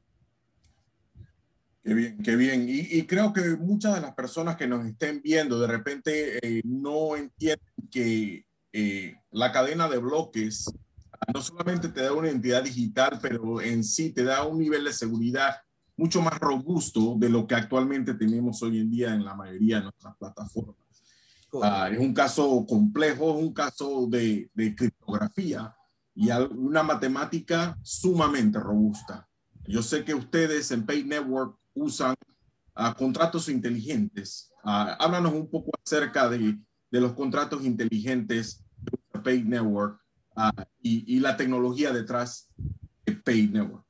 Qué 1.84 1.92
bien, 1.92 2.16
qué 2.22 2.34
bien. 2.36 2.64
Y, 2.66 3.02
creo 3.06 3.34
que 3.34 3.56
muchas 3.58 3.94
de 3.94 4.00
las 4.00 4.14
personas 4.14 4.56
que 4.56 4.66
nos 4.66 4.86
estén 4.86 5.20
viendo 5.22 5.60
de 5.60 5.66
repente 5.66 6.38
eh, 6.38 6.62
no 6.64 7.14
entienden 7.14 7.74
que 7.90 8.46
eh, 8.72 9.14
la 9.30 9.52
cadena 9.52 9.86
de 9.86 9.98
bloques 9.98 10.72
ah, 11.12 11.32
no 11.34 11.42
solamente 11.42 11.90
te 11.90 12.00
da 12.00 12.14
una 12.14 12.28
identidad 12.28 12.64
digital, 12.64 13.18
pero 13.20 13.60
en 13.60 13.84
sí 13.84 14.12
te 14.12 14.24
da 14.24 14.46
un 14.46 14.60
nivel 14.60 14.84
de 14.84 14.94
seguridad 14.94 15.56
mucho 15.94 16.22
más 16.22 16.38
robusto 16.38 17.16
de 17.18 17.28
lo 17.28 17.46
que 17.46 17.54
actualmente 17.54 18.14
tenemos 18.14 18.62
hoy 18.62 18.80
en 18.80 18.90
día 18.90 19.14
en 19.14 19.22
la 19.22 19.34
mayoría 19.34 19.76
de 19.76 19.82
nuestras 19.82 20.16
plataformas. 20.16 20.76
Ah, 21.62 21.90
es 21.92 21.98
un 21.98 22.14
caso 22.14 22.64
complejo, 22.66 23.36
es 23.36 23.44
un 23.44 23.52
caso 23.52 24.06
de, 24.08 24.50
de 24.54 24.74
criptografía 24.74 25.76
y 26.14 26.30
una 26.30 26.82
matemática 26.82 27.78
sumamente 27.82 28.58
robusta. 28.58 29.28
Yo 29.66 29.82
sé 29.82 30.02
que 30.02 30.14
ustedes 30.14 30.70
en 30.70 30.86
Pay 30.86 31.04
Network 31.04 31.58
usan 31.74 32.14
uh, 32.76 32.94
contratos 32.96 33.48
inteligentes. 33.48 34.50
Uh, 34.64 34.96
háblanos 34.98 35.34
un 35.34 35.48
poco 35.48 35.70
acerca 35.84 36.28
de, 36.28 36.58
de 36.90 37.00
los 37.00 37.12
contratos 37.12 37.64
inteligentes 37.64 38.64
de 39.12 39.20
Pay 39.20 39.44
Network 39.44 40.00
uh, 40.36 40.62
y, 40.80 41.16
y, 41.16 41.20
la 41.20 41.36
tecnología 41.36 41.92
detrás 41.92 42.48
de 43.04 43.12
Pay 43.12 43.48
Network. 43.48 43.84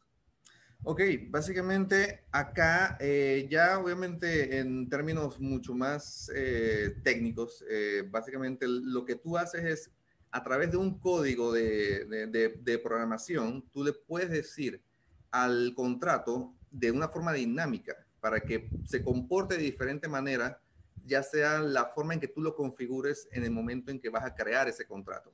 Ok, 0.87 1.00
básicamente 1.31 2.25
acá 2.31 2.99
eh, 3.00 3.49
ya 3.50 3.79
obviamente 3.79 4.59
en 4.59 4.87
términos 4.91 5.41
mucho 5.41 5.75
más 5.75 6.31
eh, 6.35 6.97
técnicos, 7.03 7.64
eh, 7.71 8.07
básicamente 8.11 8.67
lo 8.69 9.07
que 9.07 9.14
tú 9.14 9.38
haces 9.38 9.64
es 9.64 9.91
a 10.31 10.45
través 10.45 10.71
de 10.71 10.76
un 10.76 10.99
código 10.99 11.55
de, 11.55 12.05
de, 12.05 12.26
de, 12.26 12.49
de 12.61 12.79
programación, 12.79 13.64
tú 13.73 13.83
le 13.83 13.95
puedes 13.95 14.29
decir 14.29 14.83
al 15.31 15.73
contrato 15.75 16.55
de 16.75 16.90
una 16.90 17.09
forma 17.09 17.33
dinámica 17.33 17.97
para 18.21 18.40
que 18.40 18.69
se 18.85 19.02
comporte 19.02 19.57
de 19.57 19.62
diferente 19.62 20.09
manera, 20.09 20.61
ya 21.07 21.23
sea 21.23 21.61
la 21.61 21.87
forma 21.87 22.14
en 22.14 22.21
que 22.21 22.28
tú 22.28 22.40
lo 22.40 22.57
configures 22.57 23.28
en 23.33 23.45
el 23.45 23.50
momento 23.50 23.90
en 23.90 24.00
que 24.00 24.09
vas 24.09 24.25
a 24.25 24.35
crear 24.35 24.66
ese 24.66 24.87
contrato. 24.87 25.33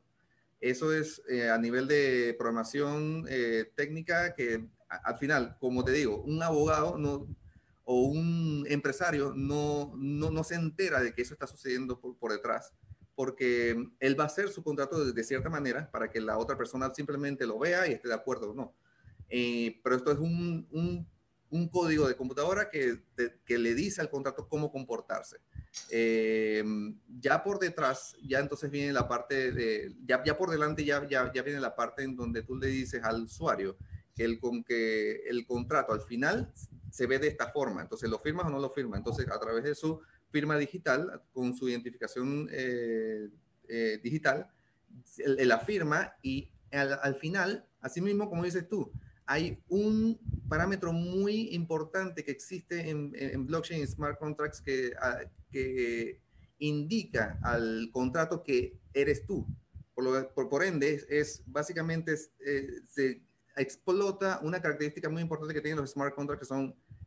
Eso 0.60 0.92
es 0.92 1.22
eh, 1.28 1.48
a 1.48 1.56
nivel 1.56 1.88
de 1.88 2.34
programación 2.36 3.24
eh, 3.28 3.72
técnica 3.74 4.34
que 4.34 4.68
al 4.88 5.16
final, 5.16 5.56
como 5.58 5.84
te 5.84 5.92
digo, 5.92 6.20
un 6.22 6.42
abogado 6.42 6.98
no, 6.98 7.26
o 7.84 8.02
un 8.02 8.66
empresario 8.68 9.32
no, 9.34 9.92
no, 9.96 10.30
no, 10.30 10.44
se 10.44 10.56
entera 10.56 11.00
de 11.00 11.14
que 11.14 11.22
eso 11.22 11.32
está 11.32 11.46
sucediendo 11.46 11.98
por, 11.98 12.16
por, 12.18 12.32
detrás, 12.32 12.74
porque 13.14 13.82
él 14.00 14.18
va 14.18 14.24
a 14.24 14.26
hacer 14.26 14.48
su 14.48 14.62
contrato 14.62 15.12
de, 15.12 15.24
cierta 15.24 15.48
manera 15.48 15.90
para 15.90 16.10
que 16.10 16.20
la 16.20 16.36
otra 16.36 16.58
persona 16.58 16.92
simplemente 16.92 17.46
lo 17.46 17.58
vea 17.58 17.86
y 17.86 17.92
esté 17.92 18.08
de 18.08 18.14
acuerdo 18.14 18.50
o 18.50 18.54
no. 18.54 18.74
Eh, 19.28 19.80
pero 19.84 19.94
esto 19.94 20.10
es 20.10 20.18
un 20.18 21.06
un 21.50 21.68
código 21.68 22.06
de 22.08 22.16
computadora 22.16 22.70
que, 22.70 23.00
le 23.46 23.74
dice 23.74 24.00
al 24.00 24.08
contrato 24.08 24.48
cómo 24.48 24.70
comportarse. 24.70 25.38
Eh, 25.90 26.64
ya 27.20 27.42
por 27.42 27.58
detrás, 27.58 28.16
ya 28.22 28.38
entonces 28.38 28.70
viene 28.70 28.92
la 28.92 29.08
parte 29.08 29.52
de, 29.52 29.94
ya, 30.04 30.22
ya 30.24 30.36
por 30.36 30.50
delante 30.50 30.84
ya, 30.84 31.06
ya, 31.08 31.30
ya, 31.32 31.42
viene 31.42 31.60
la 31.60 31.74
parte 31.74 32.02
en 32.02 32.16
donde 32.16 32.42
tú 32.42 32.56
le 32.56 32.68
dices 32.68 33.02
al 33.02 33.24
usuario 33.24 33.76
que 34.14 34.24
el, 34.24 34.38
con 34.38 34.62
que 34.64 35.22
el 35.28 35.46
contrato 35.46 35.92
al 35.92 36.02
final 36.02 36.52
se 36.90 37.06
ve 37.06 37.18
de 37.18 37.28
esta 37.28 37.48
forma. 37.48 37.82
Entonces, 37.82 38.08
¿lo 38.08 38.18
firmas 38.18 38.46
o 38.46 38.50
no 38.50 38.58
lo 38.58 38.70
firmas? 38.70 38.98
Entonces, 38.98 39.28
a 39.28 39.38
través 39.38 39.64
de 39.64 39.74
su 39.74 40.00
firma 40.30 40.56
digital, 40.56 41.22
con 41.32 41.54
su 41.54 41.68
identificación 41.68 42.48
eh, 42.52 43.28
eh, 43.68 44.00
digital, 44.02 44.48
la 45.16 45.58
firma 45.60 46.14
y 46.22 46.52
al, 46.72 46.98
al 47.02 47.14
final, 47.16 47.66
así 47.80 48.00
mismo 48.00 48.28
como 48.28 48.44
dices 48.44 48.68
tú, 48.68 48.92
hay 49.30 49.62
un 49.68 50.18
parámetro 50.48 50.92
muy 50.92 51.54
importante 51.54 52.24
que 52.24 52.32
existe 52.32 52.90
en, 52.90 53.46
blockchain 53.46 53.80
y 53.80 53.86
smart 53.86 54.18
contracts 54.18 54.60
que, 54.60 54.90
ah, 55.00 55.20
que 55.52 56.20
indica 56.58 57.38
al 57.44 57.90
contrato 57.92 58.42
que 58.42 58.76
eres 58.92 59.24
tú. 59.24 59.46
Por, 59.94 60.02
lo, 60.02 60.34
por, 60.34 60.48
por 60.48 60.64
ende, 60.64 61.06
es, 61.08 61.44
básicamente 61.46 62.16
eh, 62.44 62.80
se 62.88 63.22
explota 63.54 64.40
una 64.42 64.60
característica 64.60 65.08
muy 65.08 65.22
importante 65.22 65.54
que 65.54 65.60
tienen 65.60 65.80
los 65.80 65.92
smart 65.92 66.12
contracts 66.12 66.48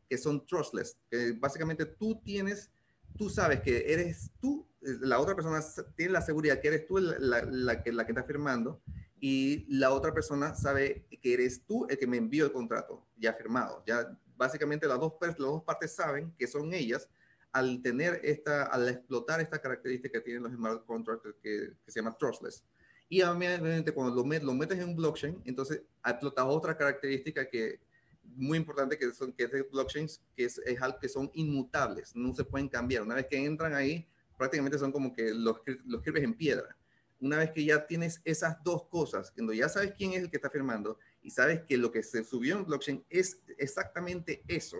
que 0.07 0.17
son, 0.17 0.47
trustless, 0.47 0.97
básicamente 1.41 1.85
tú 1.85 2.21
tienes, 2.23 2.71
tú 3.17 3.29
sabes 3.29 3.59
que 3.59 3.91
eres 3.91 4.31
tú, 4.39 4.65
la 4.79 5.19
otra 5.19 5.35
persona 5.35 5.59
tiene 5.97 6.13
la 6.13 6.21
seguridad 6.21 6.61
que 6.61 6.69
eres 6.69 6.87
tú 6.87 6.99
la 6.99 7.83
que 7.83 7.89
está 7.89 8.23
firmando 8.23 8.81
y 9.25 9.65
la 9.69 9.93
otra 9.93 10.13
persona 10.13 10.53
sabe 10.53 11.05
que 11.21 11.33
eres 11.33 11.63
tú 11.65 11.87
el 11.89 11.97
que 11.97 12.05
me 12.05 12.17
envió 12.17 12.43
el 12.43 12.51
contrato 12.51 13.07
ya 13.15 13.31
firmado. 13.31 13.81
Ya 13.87 14.19
básicamente 14.35 14.85
las 14.85 14.99
dos, 14.99 15.13
las 15.21 15.37
dos 15.37 15.63
partes 15.63 15.95
saben 15.95 16.33
que 16.37 16.45
son 16.45 16.73
ellas 16.73 17.07
al 17.53 17.81
tener 17.81 18.19
esta, 18.21 18.63
al 18.63 18.89
explotar 18.89 19.39
esta 19.39 19.61
característica 19.61 20.19
que 20.19 20.25
tienen 20.25 20.43
los 20.43 20.51
smart 20.51 20.85
contracts 20.85 21.35
que, 21.41 21.71
que 21.85 21.89
se 21.89 22.01
llama 22.01 22.17
trustless. 22.17 22.65
Y 23.07 23.21
obviamente 23.21 23.93
cuando 23.93 24.13
lo, 24.13 24.25
met, 24.25 24.43
lo, 24.43 24.53
metes 24.53 24.77
en 24.77 24.89
un 24.89 24.95
blockchain, 24.97 25.41
entonces 25.45 25.83
explotas 26.05 26.45
otra 26.45 26.77
característica 26.77 27.47
que 27.47 27.79
muy 28.23 28.57
importante 28.57 28.97
que 28.97 29.13
son 29.13 29.31
que 29.31 29.45
es 29.45 29.51
de 29.53 29.61
blockchains, 29.61 30.21
que 30.35 30.43
es, 30.43 30.57
es 30.65 30.77
que 30.99 31.07
son 31.07 31.31
inmutables, 31.33 32.13
no 32.13 32.35
se 32.35 32.43
pueden 32.43 32.67
cambiar. 32.67 33.03
Una 33.03 33.15
vez 33.15 33.27
que 33.27 33.37
entran 33.37 33.73
ahí, 33.73 34.05
prácticamente 34.37 34.77
son 34.77 34.91
como 34.91 35.13
que 35.13 35.33
los, 35.33 35.61
los 35.85 36.01
escribes 36.01 36.25
en 36.25 36.33
piedra 36.33 36.75
una 37.23 37.37
vez 37.37 37.51
que 37.51 37.63
ya 37.63 37.87
tienes 37.87 38.21
esas 38.25 38.61
dos 38.63 38.85
cosas, 38.89 39.31
cuando 39.31 39.53
ya 39.53 39.69
sabes 39.69 39.93
quién 39.97 40.11
es 40.11 40.23
el 40.23 40.29
que 40.29 40.35
está 40.35 40.49
firmando 40.49 40.99
y 41.21 41.31
sabes 41.31 41.61
que 41.61 41.77
lo 41.77 41.89
que 41.89 42.03
se 42.03 42.23
subió 42.25 42.57
en 42.57 42.65
blockchain 42.65 43.05
es 43.09 43.39
exactamente 43.57 44.43
eso, 44.47 44.77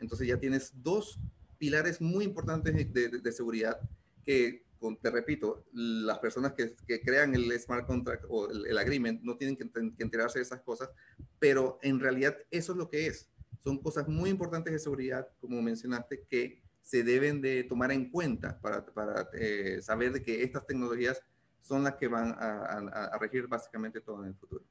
entonces 0.00 0.26
ya 0.26 0.38
tienes 0.38 0.72
dos 0.82 1.20
pilares 1.56 2.00
muy 2.00 2.24
importantes 2.24 2.74
de, 2.74 2.84
de, 2.84 3.20
de 3.20 3.32
seguridad 3.32 3.78
que, 4.24 4.64
te 5.00 5.10
repito, 5.10 5.64
las 5.72 6.18
personas 6.18 6.52
que, 6.54 6.74
que, 6.86 7.00
crean 7.00 7.34
el 7.34 7.58
smart 7.60 7.86
contract 7.86 8.24
o 8.28 8.50
el, 8.50 8.66
el 8.66 8.76
agreement 8.76 9.22
no 9.22 9.36
tienen 9.36 9.56
que, 9.56 9.70
que, 9.70 10.02
enterarse 10.02 10.40
de 10.40 10.42
esas 10.42 10.62
cosas, 10.62 10.90
pero 11.38 11.78
en 11.80 12.00
realidad 12.00 12.36
eso 12.50 12.72
es 12.72 12.78
lo 12.78 12.90
que 12.90 13.06
es. 13.06 13.30
Son 13.60 13.78
cosas 13.78 14.08
muy 14.08 14.30
importantes 14.30 14.72
de 14.72 14.78
seguridad, 14.80 15.28
como 15.40 15.62
mencionaste, 15.62 16.24
que 16.28 16.60
se 16.82 17.02
deben 17.02 17.40
de 17.40 17.64
tomar 17.64 17.92
en 17.92 18.10
cuenta 18.10 18.60
para, 18.60 18.84
para 18.84 19.30
eh, 19.32 19.78
saber 19.80 20.12
de 20.12 20.22
que 20.22 20.42
estas 20.42 20.66
tecnologías 20.66 21.22
son 21.64 21.84
las 21.84 21.94
que 21.96 22.08
van 22.08 22.32
a, 22.32 22.34
a, 22.34 23.04
a, 23.14 23.18
regir 23.18 23.48
básicamente 23.48 24.00
todo 24.00 24.22
en 24.22 24.28
el 24.28 24.34
futuro. 24.36 24.64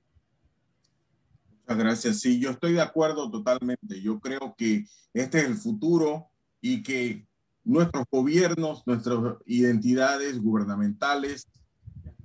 Muchas 1.49 1.77
gracias. 1.77 2.19
Sí, 2.19 2.39
yo 2.39 2.51
estoy 2.51 2.73
de 2.73 2.81
acuerdo 2.81 3.29
totalmente. 3.29 4.01
Yo 4.01 4.19
creo 4.19 4.53
que 4.57 4.85
este 5.13 5.39
es 5.39 5.45
el 5.45 5.55
futuro 5.55 6.29
y 6.61 6.83
que 6.83 7.27
nuestros 7.63 8.05
gobiernos, 8.11 8.85
nuestras 8.85 9.19
identidades 9.45 10.39
gubernamentales, 10.41 11.47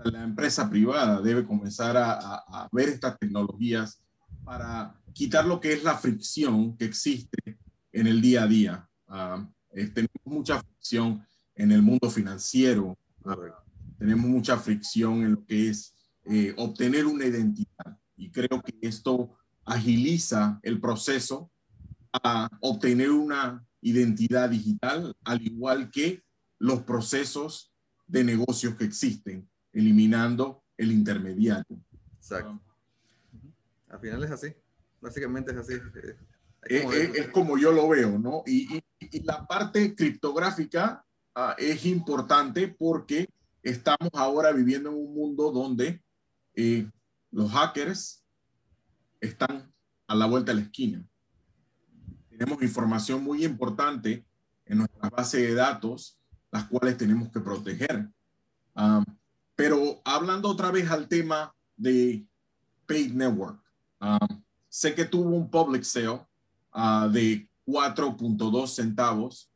la 0.05 0.23
empresa 0.23 0.69
privada 0.69 1.21
debe 1.21 1.47
comenzar 1.47 1.97
a, 1.97 2.13
a, 2.13 2.69
ver 2.71 2.89
estas 2.89 3.19
tecnologías 3.19 4.03
para 4.45 4.95
quitar 5.13 5.45
lo 5.45 5.61
que 5.61 5.73
es 5.73 5.83
la 5.83 5.97
fricción 5.97 6.77
que 6.77 6.85
existe 6.85 7.59
en 7.93 8.07
el 8.07 8.21
día 8.21 8.45
a 8.45 8.47
día. 8.47 8.89
Uh, 9.09 9.45
tenemos 9.71 10.25
mucha 10.25 10.61
fricción 10.61 11.27
en 11.55 11.73
el 11.73 11.83
mundo 11.83 12.11
financiero. 12.11 12.97
Uh, 13.25 13.68
tenemos 13.99 14.26
mucha 14.26 14.57
fricción 14.57 15.23
en 15.25 15.33
lo 15.33 15.45
que 15.45 15.71
es 15.71 15.95
eh, 16.25 16.55
obtener 16.57 17.07
una 17.07 17.26
identidad. 17.26 17.99
Y 18.17 18.31
creo 18.31 18.62
que 18.62 18.75
esto 18.81 19.37
agiliza 19.64 20.59
el 20.62 20.81
proceso 20.81 21.50
a 22.12 22.49
obtener 22.61 23.11
una 23.11 23.67
identidad 23.81 24.50
digital, 24.50 25.14
al 25.25 25.43
igual 25.43 25.90
que 25.90 26.23
los 26.59 26.83
procesos 26.83 27.73
de 28.07 28.25
negocios 28.25 28.75
que 28.76 28.85
existen, 28.85 29.49
eliminando 29.73 30.64
el 30.76 30.93
intermediario. 30.93 31.81
Exacto. 32.17 32.61
Al 33.88 34.00
final 34.00 34.25
es 34.25 34.31
así, 34.31 34.49
básicamente 35.00 35.52
es 35.52 35.59
así. 35.59 35.75
Eh, 35.75 36.17
es, 36.62 36.85
es, 36.93 37.14
es 37.14 37.28
como 37.28 37.57
yo 37.57 37.73
lo 37.73 37.88
veo, 37.88 38.19
¿no? 38.19 38.43
Y, 38.47 38.76
y, 38.76 38.83
y 39.00 39.23
la 39.23 39.47
parte 39.47 39.95
criptográfica 39.95 41.05
uh, 41.37 41.52
es 41.57 41.87
importante 41.87 42.69
porque 42.69 43.28
estamos 43.62 44.11
ahora 44.15 44.53
viviendo 44.53 44.91
en 44.91 44.97
un 44.97 45.15
mundo 45.15 45.50
donde 45.50 46.03
eh, 46.55 46.88
los 47.31 47.50
hackers 47.50 48.25
están 49.21 49.73
a 50.07 50.15
la 50.15 50.27
vuelta 50.27 50.53
de 50.53 50.61
la 50.61 50.65
esquina. 50.65 51.05
Tenemos 52.31 52.62
información 52.62 53.23
muy 53.23 53.45
importante 53.45 54.25
en 54.65 54.79
nuestra 54.79 55.11
base 55.11 55.38
de 55.43 55.55
datos, 55.55 56.19
las 56.50 56.65
cuales 56.65 56.97
tenemos 56.97 57.31
que 57.31 57.41
proteger. 57.41 58.09
Pero 59.57 60.00
hablando 60.05 60.49
otra 60.49 60.71
vez 60.71 60.88
al 60.91 61.09
tema 61.09 61.53
de 61.77 62.25
Paid 62.87 63.12
Network, 63.12 63.61
sé 64.69 64.95
que 64.95 65.05
tuvo 65.05 65.31
un 65.31 65.50
public 65.50 65.83
sale 65.83 66.25
uh, 66.75 67.09
de 67.11 67.49
4.2 67.67 68.67
centavos 68.69 69.50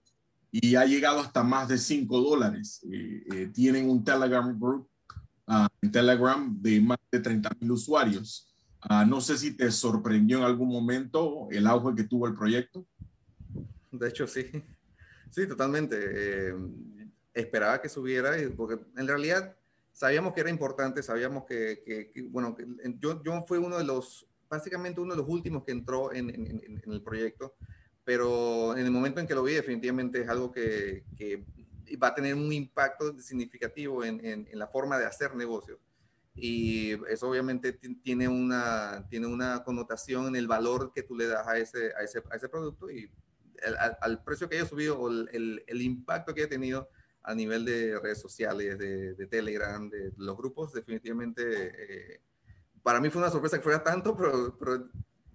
y 0.52 0.76
ha 0.76 0.84
llegado 0.84 1.20
hasta 1.20 1.42
más 1.42 1.66
de 1.68 1.78
5 1.78 2.20
dólares. 2.20 2.86
Eh, 2.92 3.24
eh, 3.32 3.50
tienen 3.54 3.88
un 3.88 4.04
Telegram 4.04 4.56
group 4.60 4.86
uh, 5.48 5.66
en 5.80 5.90
Telegram 5.90 6.54
de 6.60 6.78
más 6.82 6.98
de 7.10 7.20
30 7.20 7.50
mil 7.58 7.72
usuarios. 7.72 8.54
Uh, 8.88 9.06
no 9.06 9.22
sé 9.22 9.38
si 9.38 9.56
te 9.56 9.70
sorprendió 9.70 10.38
en 10.38 10.44
algún 10.44 10.68
momento 10.68 11.48
el 11.50 11.66
auge 11.66 11.96
que 11.96 12.04
tuvo 12.04 12.26
el 12.26 12.34
proyecto. 12.34 12.86
De 13.90 14.08
hecho, 14.08 14.26
sí. 14.26 14.44
Sí, 15.30 15.46
totalmente. 15.46 15.96
Eh, 15.98 16.54
esperaba 17.32 17.80
que 17.80 17.88
subiera, 17.88 18.32
porque 18.54 18.78
en 18.98 19.08
realidad 19.08 19.56
sabíamos 19.90 20.34
que 20.34 20.42
era 20.42 20.50
importante, 20.50 21.02
sabíamos 21.02 21.44
que, 21.46 22.12
bueno, 22.28 22.54
yo, 22.98 23.22
yo 23.22 23.42
fui 23.48 23.56
uno 23.56 23.78
de 23.78 23.84
los, 23.84 24.26
básicamente 24.50 25.00
uno 25.00 25.14
de 25.14 25.22
los 25.22 25.28
últimos 25.30 25.64
que 25.64 25.72
entró 25.72 26.12
en, 26.12 26.28
en, 26.28 26.82
el 26.84 27.02
proyecto, 27.02 27.54
pero 28.04 28.76
en 28.76 28.84
el 28.84 28.90
momento 28.90 29.20
en 29.20 29.26
que 29.26 29.34
lo 29.34 29.42
vi, 29.42 29.54
definitivamente 29.54 30.22
es 30.22 30.28
algo 30.28 30.50
que, 30.50 31.04
que 31.16 31.44
va 32.02 32.08
a 32.08 32.14
tener 32.14 32.34
un 32.34 32.52
impacto 32.52 33.18
significativo 33.20 34.04
en, 34.04 34.48
la 34.52 34.66
forma 34.66 34.98
de 34.98 35.06
hacer 35.06 35.34
negocios. 35.34 35.78
Y 36.34 36.92
eso 37.10 37.28
obviamente 37.28 37.74
tiene 38.02 38.26
una, 38.26 39.06
tiene 39.10 39.26
una 39.26 39.62
connotación 39.64 40.28
en 40.28 40.36
el 40.36 40.46
valor 40.46 40.92
que 40.94 41.02
tú 41.02 41.14
le 41.14 41.26
das 41.26 41.46
a 41.46 41.58
ese, 41.58 41.92
a 41.94 42.02
ese, 42.02 42.22
a 42.30 42.36
ese 42.36 42.48
producto 42.48 42.90
y 42.90 43.10
al, 44.00 44.24
precio 44.24 44.48
que 44.48 44.56
haya 44.56 44.66
subido 44.66 44.98
o 44.98 45.08
el, 45.10 45.62
el 45.66 45.82
impacto 45.82 46.34
que 46.34 46.44
ha 46.44 46.48
tenido 46.48 46.88
a 47.24 47.34
nivel 47.34 47.64
de 47.64 47.98
redes 48.00 48.20
sociales, 48.20 48.78
de, 48.78 49.26
Telegram, 49.26 49.88
de 49.88 50.12
los 50.16 50.36
grupos, 50.36 50.72
definitivamente 50.72 51.42
eh, 51.44 52.20
para 52.82 53.00
mí 53.00 53.10
fue 53.10 53.22
una 53.22 53.30
sorpresa 53.30 53.58
que 53.58 53.62
fuera 53.62 53.82
tanto, 53.82 54.16
pero, 54.16 54.88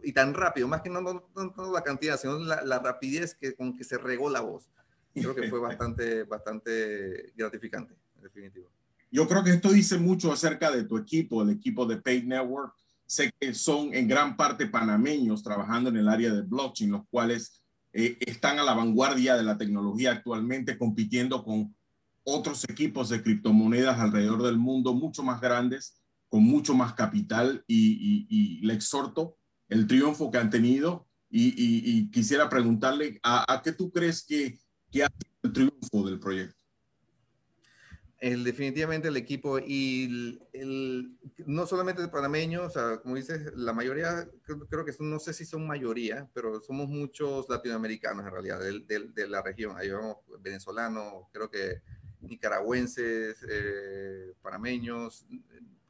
y 0.03 0.13
tan 0.13 0.33
rápido, 0.33 0.67
más 0.67 0.81
que 0.81 0.89
no, 0.89 1.01
no, 1.01 1.23
la 1.71 1.81
cantidad, 1.83 2.19
sino 2.19 2.37
la, 2.39 2.79
rapidez 2.79 3.35
que, 3.35 3.55
con 3.55 3.75
que 3.75 3.83
se 3.83 3.97
regó 3.97 4.29
la 4.29 4.41
voz. 4.41 4.69
Creo 5.13 5.35
que 5.35 5.49
fue 5.49 5.59
bastante, 5.59 6.23
bastante 6.23 7.33
gratificante, 7.35 7.95
en 8.15 8.21
definitivo. 8.23 8.69
Yo 9.11 9.27
creo 9.27 9.43
que 9.43 9.51
esto 9.51 9.71
dice 9.71 9.97
mucho 9.97 10.31
acerca 10.31 10.69
de 10.71 10.83
tu 10.83 10.97
equipo, 10.97 11.41
el 11.41 11.49
equipo 11.51 11.85
de 11.85 11.97
Paid 11.97 12.25
Network. 12.25 12.73
Sé 13.05 13.31
que 13.39 13.53
son 13.53 13.93
en 13.93 14.07
gran 14.07 14.35
parte 14.35 14.67
panameños 14.67 15.41
trabajando 15.41 15.89
en 15.89 15.97
el 15.97 16.09
área 16.09 16.31
de 16.33 16.41
blockchain, 16.41 16.91
los 16.91 17.07
cuales 17.09 17.63
eh, 17.93 18.17
están 18.19 18.59
a 18.59 18.63
la 18.63 18.73
vanguardia 18.73 19.35
de 19.35 19.43
la 19.43 19.57
tecnología 19.57 20.11
actualmente, 20.11 20.77
compitiendo 20.77 21.43
con 21.43 21.73
otros 22.23 22.65
equipos 22.69 23.07
de 23.07 23.23
criptomonedas 23.23 23.99
alrededor 23.99 24.43
del 24.43 24.57
mundo 24.57 24.93
mucho 24.93 25.23
más 25.23 25.39
grandes, 25.39 26.01
con 26.27 26.43
mucho 26.43 26.73
más 26.75 26.93
capital 26.93 27.63
y, 27.67 28.59
le 28.61 28.73
exhorto 28.73 29.37
el 29.69 29.87
triunfo 29.87 30.31
que 30.31 30.37
han 30.37 30.49
tenido 30.49 31.07
y, 31.29 32.09
quisiera 32.11 32.49
preguntarle 32.49 33.19
a, 33.23 33.61
qué 33.63 33.71
tú 33.73 33.91
crees 33.91 34.23
que, 34.23 34.57
que 34.91 35.03
ha 35.03 35.07
sido 35.07 35.39
el 35.43 35.53
triunfo 35.53 36.07
del 36.07 36.19
proyecto. 36.19 36.57
El, 38.19 38.43
definitivamente 38.43 39.09
el 39.09 39.17
equipo 39.17 39.59
y 39.59 40.39
el, 40.53 41.15
no 41.45 41.67
solamente 41.67 42.01
de 42.01 42.07
panameños, 42.07 42.75
o 42.75 43.01
como 43.01 43.15
dices, 43.15 43.51
la 43.55 43.73
mayoría, 43.73 44.27
creo, 44.43 44.85
que 44.85 44.93
no 44.99 45.19
sé 45.19 45.33
si 45.33 45.45
son 45.45 45.67
mayoría, 45.67 46.27
pero 46.33 46.59
somos 46.61 46.87
muchos 46.87 47.47
latinoamericanos 47.47 48.25
en 48.25 48.31
realidad 48.31 48.59
de, 48.59 49.27
la 49.27 49.43
región. 49.43 49.77
Ahí 49.77 49.89
vemos 49.89 50.17
venezolanos, 50.39 51.25
creo 51.31 51.51
que 51.51 51.81
nicaragüenses, 52.21 53.37
eh, 53.47 54.33
panameños. 54.41 55.27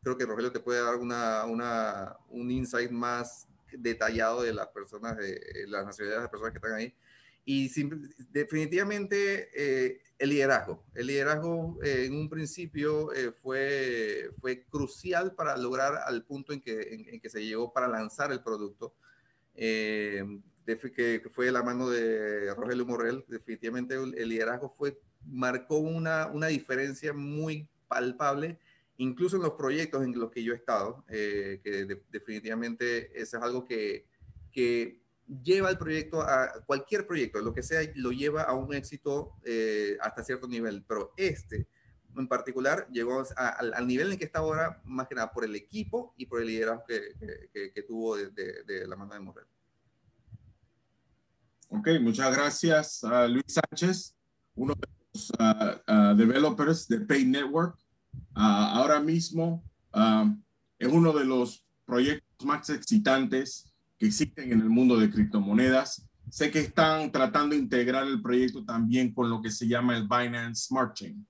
Creo 0.03 0.17
que 0.17 0.25
Rogelio 0.25 0.51
te 0.51 0.59
puede 0.59 0.83
dar 0.83 0.95
una, 0.95 1.45
una, 1.45 2.17
un 2.27 2.51
insight 2.51 2.91
más 2.91 3.47
detallado 3.71 4.41
de 4.41 4.53
las 4.53 4.67
personas, 4.67 5.17
de, 5.17 5.65
las 5.67 5.85
nacionalidades 5.85 6.25
de 6.25 6.29
personas 6.29 6.51
que 6.53 6.57
están 6.57 6.73
ahí. 6.73 6.93
Y 7.45 7.71
definitivamente 8.29 9.49
eh, 9.55 10.01
el 10.19 10.29
liderazgo. 10.29 10.83
El 10.93 11.07
liderazgo 11.07 11.79
eh, 11.81 12.05
en 12.05 12.13
un 12.13 12.29
principio 12.29 13.09
fue, 13.41 14.31
fue 14.41 14.65
crucial 14.65 15.33
para 15.33 15.55
lograr 15.55 15.95
al 16.05 16.25
punto 16.25 16.51
en 16.51 16.61
que, 16.61 17.05
en, 17.09 17.21
que 17.21 17.29
se 17.29 17.45
llegó 17.45 17.71
para 17.71 17.87
lanzar 17.87 18.31
el 18.33 18.43
producto. 18.43 18.95
que 19.55 21.21
fue 21.31 21.51
la 21.51 21.63
mano 21.63 21.89
de 21.89 22.53
Rogelio 22.53 22.85
Morel, 22.85 23.23
definitivamente 23.29 23.95
el 23.95 24.27
liderazgo 24.27 24.69
fue 24.77 24.99
marcó 25.25 25.77
una, 25.77 26.27
una 26.27 26.47
diferencia 26.47 27.13
muy 27.13 27.67
palpable, 27.87 28.59
incluso 28.97 29.37
en 29.37 29.43
los 29.43 29.53
proyectos 29.53 30.03
en 30.03 30.17
los 30.17 30.31
que 30.31 30.43
yo 30.43 30.53
he 30.53 30.55
estado, 30.55 31.05
eh, 31.09 31.61
que 31.63 31.85
definitivamente 32.09 33.19
eso 33.19 33.37
es 33.37 33.43
algo 33.43 33.65
que, 33.65 34.05
lleva 35.43 35.69
el 35.69 35.77
proyecto 35.77 36.21
a 36.21 36.63
cualquier 36.65 37.05
proyecto, 37.05 37.39
lo 37.39 37.53
que 37.53 37.61
sea, 37.61 37.81
lo 37.95 38.11
lleva 38.11 38.43
a 38.43 38.53
un 38.53 38.73
éxito 38.73 39.33
eh, 39.43 39.95
hasta 40.01 40.23
cierto 40.23 40.47
nivel, 40.47 40.83
pero 40.87 41.13
este 41.15 41.67
en 42.15 42.27
particular 42.27 42.87
llegó 42.91 43.23
al 43.35 43.85
nivel 43.85 44.11
en 44.11 44.17
que 44.17 44.25
está 44.25 44.39
ahora, 44.39 44.81
más 44.83 45.07
que 45.07 45.15
nada 45.15 45.31
por 45.31 45.45
el 45.45 45.55
equipo 45.55 46.15
y 46.17 46.25
por 46.25 46.41
el 46.41 46.47
liderazgo 46.47 46.85
que, 46.87 47.83
tuvo 47.87 48.17
de, 48.17 48.87
la 48.87 48.95
mano 48.95 49.13
de 49.13 49.19
Morel. 49.19 49.45
Ok, 51.69 51.89
muchas 52.01 52.35
gracias 52.35 53.03
a 53.03 53.27
Luis 53.27 53.45
Sánchez, 53.47 54.15
uno 54.55 54.73
de 54.73 56.15
developers 56.15 56.87
de 56.87 57.01
Pay 57.01 57.25
Network. 57.25 57.77
Ahora 58.37 58.99
mismo 58.99 59.63
es 60.79 60.87
uno 60.87 61.13
de 61.13 61.25
los 61.25 61.65
proyectos 61.85 62.45
más 62.45 62.69
excitantes 62.69 63.73
que 63.97 64.07
existen 64.07 64.51
en 64.51 64.61
el 64.61 64.69
mundo 64.69 64.97
de 64.97 65.09
criptomonedas. 65.09 66.07
Sé 66.29 66.51
que 66.51 66.59
están 66.59 67.11
tratando 67.11 67.55
de 67.55 67.61
integrar 67.61 68.05
el 68.05 68.21
proyecto 68.21 68.63
también 68.63 69.13
con 69.13 69.29
lo 69.29 69.41
que 69.41 69.49
se 69.49 69.67
llama 69.67 69.95
el 69.95 70.07
Binance 70.07 70.67
Smart 70.67 70.93
Chain. 70.93 71.25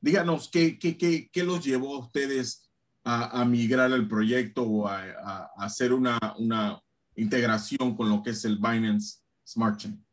díganos, 0.00 0.48
¿qué, 0.48 0.78
qué, 0.78 0.98
qué, 0.98 1.28
qué, 1.30 1.44
los 1.44 1.64
llevó 1.64 1.96
a 1.96 2.00
ustedes 2.00 2.68
a, 3.04 3.44
migrar 3.44 3.92
el 3.92 4.08
proyecto 4.08 4.62
o 4.62 4.88
a, 4.88 5.00
a, 5.00 5.50
hacer 5.58 5.92
una, 5.92 6.18
una 6.38 6.82
integración 7.16 7.96
con 7.96 8.08
lo 8.08 8.22
que 8.22 8.30
es 8.30 8.44
el 8.44 8.56
Binance 8.58 9.20
Smart 9.46 9.78
Chain? 9.78 10.03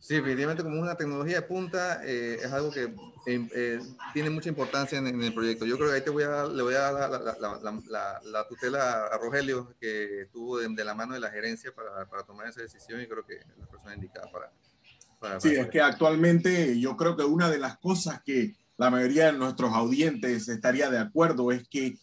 Sí, 0.00 0.14
definitivamente 0.14 0.62
como 0.62 0.80
una 0.80 0.96
tecnología 0.96 1.36
de 1.36 1.42
punta, 1.42 2.00
eh, 2.04 2.38
es 2.42 2.50
algo 2.50 2.70
que 2.70 2.84
eh, 3.26 3.48
eh, 3.54 3.80
tiene 4.14 4.30
mucha 4.30 4.48
importancia 4.48 4.98
en, 4.98 5.22
el 5.22 5.34
proyecto. 5.34 5.66
Yo 5.66 5.76
creo 5.76 5.90
que 5.90 5.96
ahí 5.96 6.00
te 6.00 6.10
voy 6.10 6.22
a, 6.22 6.46
le 6.46 6.62
voy 6.62 6.74
a 6.74 6.90
dar 6.90 7.10
la, 8.24 8.48
tutela 8.48 9.06
a 9.06 9.18
Rogelio, 9.18 9.74
que 9.78 10.22
estuvo 10.22 10.58
de, 10.58 10.84
la 10.84 10.94
mano 10.94 11.12
de 11.12 11.20
la 11.20 11.30
gerencia 11.30 11.70
para, 11.74 12.08
para, 12.08 12.22
tomar 12.22 12.48
esa 12.48 12.62
decisión 12.62 13.02
y 13.02 13.06
creo 13.06 13.26
que 13.26 13.34
es 13.34 13.46
la 13.58 13.66
persona 13.66 13.94
indicada 13.94 14.30
para... 14.32 14.50
para 15.20 15.38
sí, 15.38 15.50
es 15.50 15.68
que 15.68 15.82
actualmente 15.82 16.80
yo 16.80 16.96
creo 16.96 17.14
que 17.14 17.24
una 17.24 17.50
de 17.50 17.58
las 17.58 17.76
cosas 17.78 18.22
que 18.22 18.54
la 18.78 18.90
mayoría 18.90 19.26
de 19.26 19.38
nuestros 19.38 19.70
audientes 19.74 20.48
estaría 20.48 20.88
de 20.88 20.98
acuerdo 20.98 21.52
es 21.52 21.68
que 21.68 21.98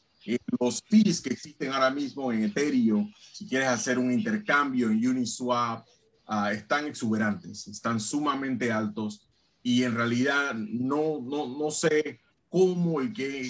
los 0.60 0.84
fees 0.88 1.22
que 1.22 1.34
existen 1.34 1.72
ahora 1.72 1.90
mismo 1.90 2.32
en 2.32 2.44
Ethereum, 2.44 3.12
si 3.34 3.48
quieres 3.48 3.70
hacer 3.70 3.98
un 3.98 4.12
intercambio 4.12 4.90
en 4.90 5.08
Uniswap, 5.08 5.86
Ah, 6.28 6.52
están 6.52 6.88
exuberantes, 6.88 7.68
están 7.68 8.02
sumamente 8.02 8.70
altos 8.70 9.26
y 9.64 9.84
en 9.84 9.96
realidad 9.96 10.54
no, 10.56 11.22
no, 11.22 11.48
no 11.48 11.72
sé 11.72 12.20
cómo 12.50 13.02
y 13.02 13.14
qué, 13.14 13.50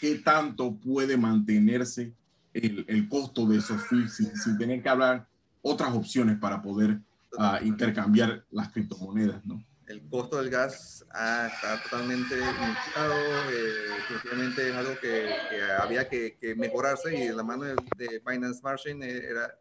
qué 0.00 0.16
tanto 0.16 0.74
puede 0.74 1.16
mantenerse 1.16 2.12
el, 2.52 2.84
el 2.88 3.08
costo 3.08 3.46
de 3.46 3.58
esos 3.58 3.80
fees 3.86 4.16
sin, 4.16 4.58
tener 4.58 4.82
que 4.82 4.88
hablar 4.88 5.28
otras 5.62 5.94
opciones 5.94 6.36
para 6.38 6.60
poder 6.60 6.98
uh, 7.38 7.64
intercambiar 7.64 8.44
las 8.50 8.72
criptomonedas, 8.72 9.44
¿no? 9.46 9.64
El 9.86 10.02
costo 10.08 10.38
del 10.38 10.50
gas 10.50 11.04
ah, 11.12 11.48
está 11.52 11.80
totalmente 11.84 12.34
inflado, 12.34 13.14
eh, 13.52 14.56
es 14.58 14.74
algo 14.74 14.98
que, 15.00 15.28
que 15.48 15.62
había 15.80 16.08
que, 16.08 16.36
que, 16.40 16.56
mejorarse 16.56 17.16
y 17.16 17.28
la 17.28 17.44
mano 17.44 17.62
de, 17.62 17.76
de 17.96 18.20
Binance 18.26 18.60
Margin 18.64 19.00
era 19.04 19.56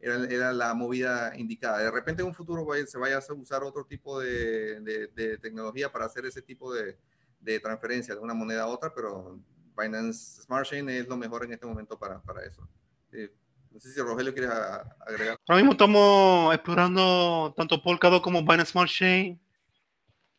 era, 0.00 0.52
la 0.52 0.74
movida 0.74 1.32
indicada. 1.36 1.78
De 1.78 1.90
repente 1.90 2.22
en 2.22 2.28
un 2.28 2.34
futuro 2.34 2.66
se 2.86 2.98
vaya 2.98 3.18
a 3.18 3.32
usar 3.34 3.62
otro 3.62 3.84
tipo 3.84 4.18
de, 4.18 4.80
de, 4.80 5.38
tecnología 5.38 5.92
para 5.92 6.06
hacer 6.06 6.24
ese 6.24 6.42
tipo 6.42 6.72
de, 6.72 6.98
de, 7.40 7.60
transferencia 7.60 8.14
de 8.14 8.20
una 8.20 8.34
moneda 8.34 8.62
a 8.62 8.66
otra, 8.66 8.92
pero 8.94 9.38
Binance 9.76 10.42
Smart 10.42 10.66
Chain 10.66 10.88
es 10.88 11.06
lo 11.06 11.16
mejor 11.16 11.44
en 11.44 11.52
este 11.52 11.66
momento 11.66 11.98
para, 11.98 12.20
para 12.22 12.44
eso. 12.44 12.66
no 13.70 13.80
sé 13.80 13.92
si 13.92 14.00
Rogelio 14.00 14.32
quiere 14.32 14.48
agregar. 15.06 15.38
Ahora 15.46 15.62
mismo 15.62 15.72
estamos 15.72 16.54
explorando 16.54 17.54
tanto 17.56 17.82
Polkadot 17.82 18.22
como 18.22 18.42
Binance 18.42 18.72
Smart 18.72 18.90
Chain. 18.90 19.40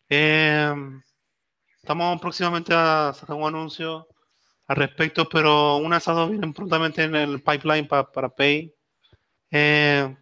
Em, 0.10 1.02
estamos 1.78 2.20
próximamente 2.20 2.74
a 2.74 3.14
sacar 3.14 3.36
un 3.36 3.48
anuncio 3.48 4.08
al 4.68 4.76
respecto, 4.76 5.28
pero 5.30 5.78
una 5.78 5.96
de 5.96 6.00
esas 6.00 6.16
dos 6.16 6.30
vienen 6.30 6.54
prontamente 6.54 7.04
en 7.04 7.16
el 7.16 7.42
pipeline 7.44 7.88
para 7.88 8.30
Pay. 8.30 8.74
Eh, 9.52 10.16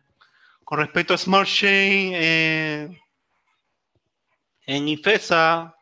con 0.63 0.79
respecto 0.79 1.13
a 1.13 1.17
Smart 1.17 1.47
Chain, 1.47 2.13
eh, 2.15 3.01
en 4.65 4.87
IFESA 4.87 5.75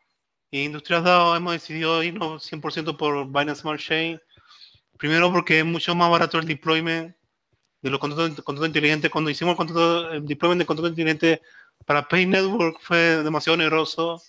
e 0.50 0.64
Industrias 0.64 1.02
DAO 1.04 1.36
hemos 1.36 1.54
decidido 1.54 2.02
irnos 2.02 2.42
100% 2.50 2.96
por 2.96 3.26
Binance 3.26 3.62
Smart 3.62 3.80
Chain. 3.80 4.20
Primero 4.98 5.32
porque 5.32 5.60
es 5.60 5.64
mucho 5.64 5.94
más 5.94 6.10
barato 6.10 6.38
el 6.38 6.46
deployment 6.46 7.14
de 7.82 7.90
los 7.90 8.00
contratos, 8.00 8.66
inteligentes. 8.66 9.10
Cuando 9.10 9.30
hicimos 9.30 9.52
el, 9.52 9.56
contrato, 9.56 10.12
el 10.12 10.26
deployment 10.26 10.60
de 10.60 10.66
contratos 10.66 10.90
inteligentes 10.90 11.40
para 11.86 12.06
Pay 12.06 12.26
Network 12.26 12.78
fue 12.80 13.22
demasiado 13.22 13.54
oneroso. 13.54 14.22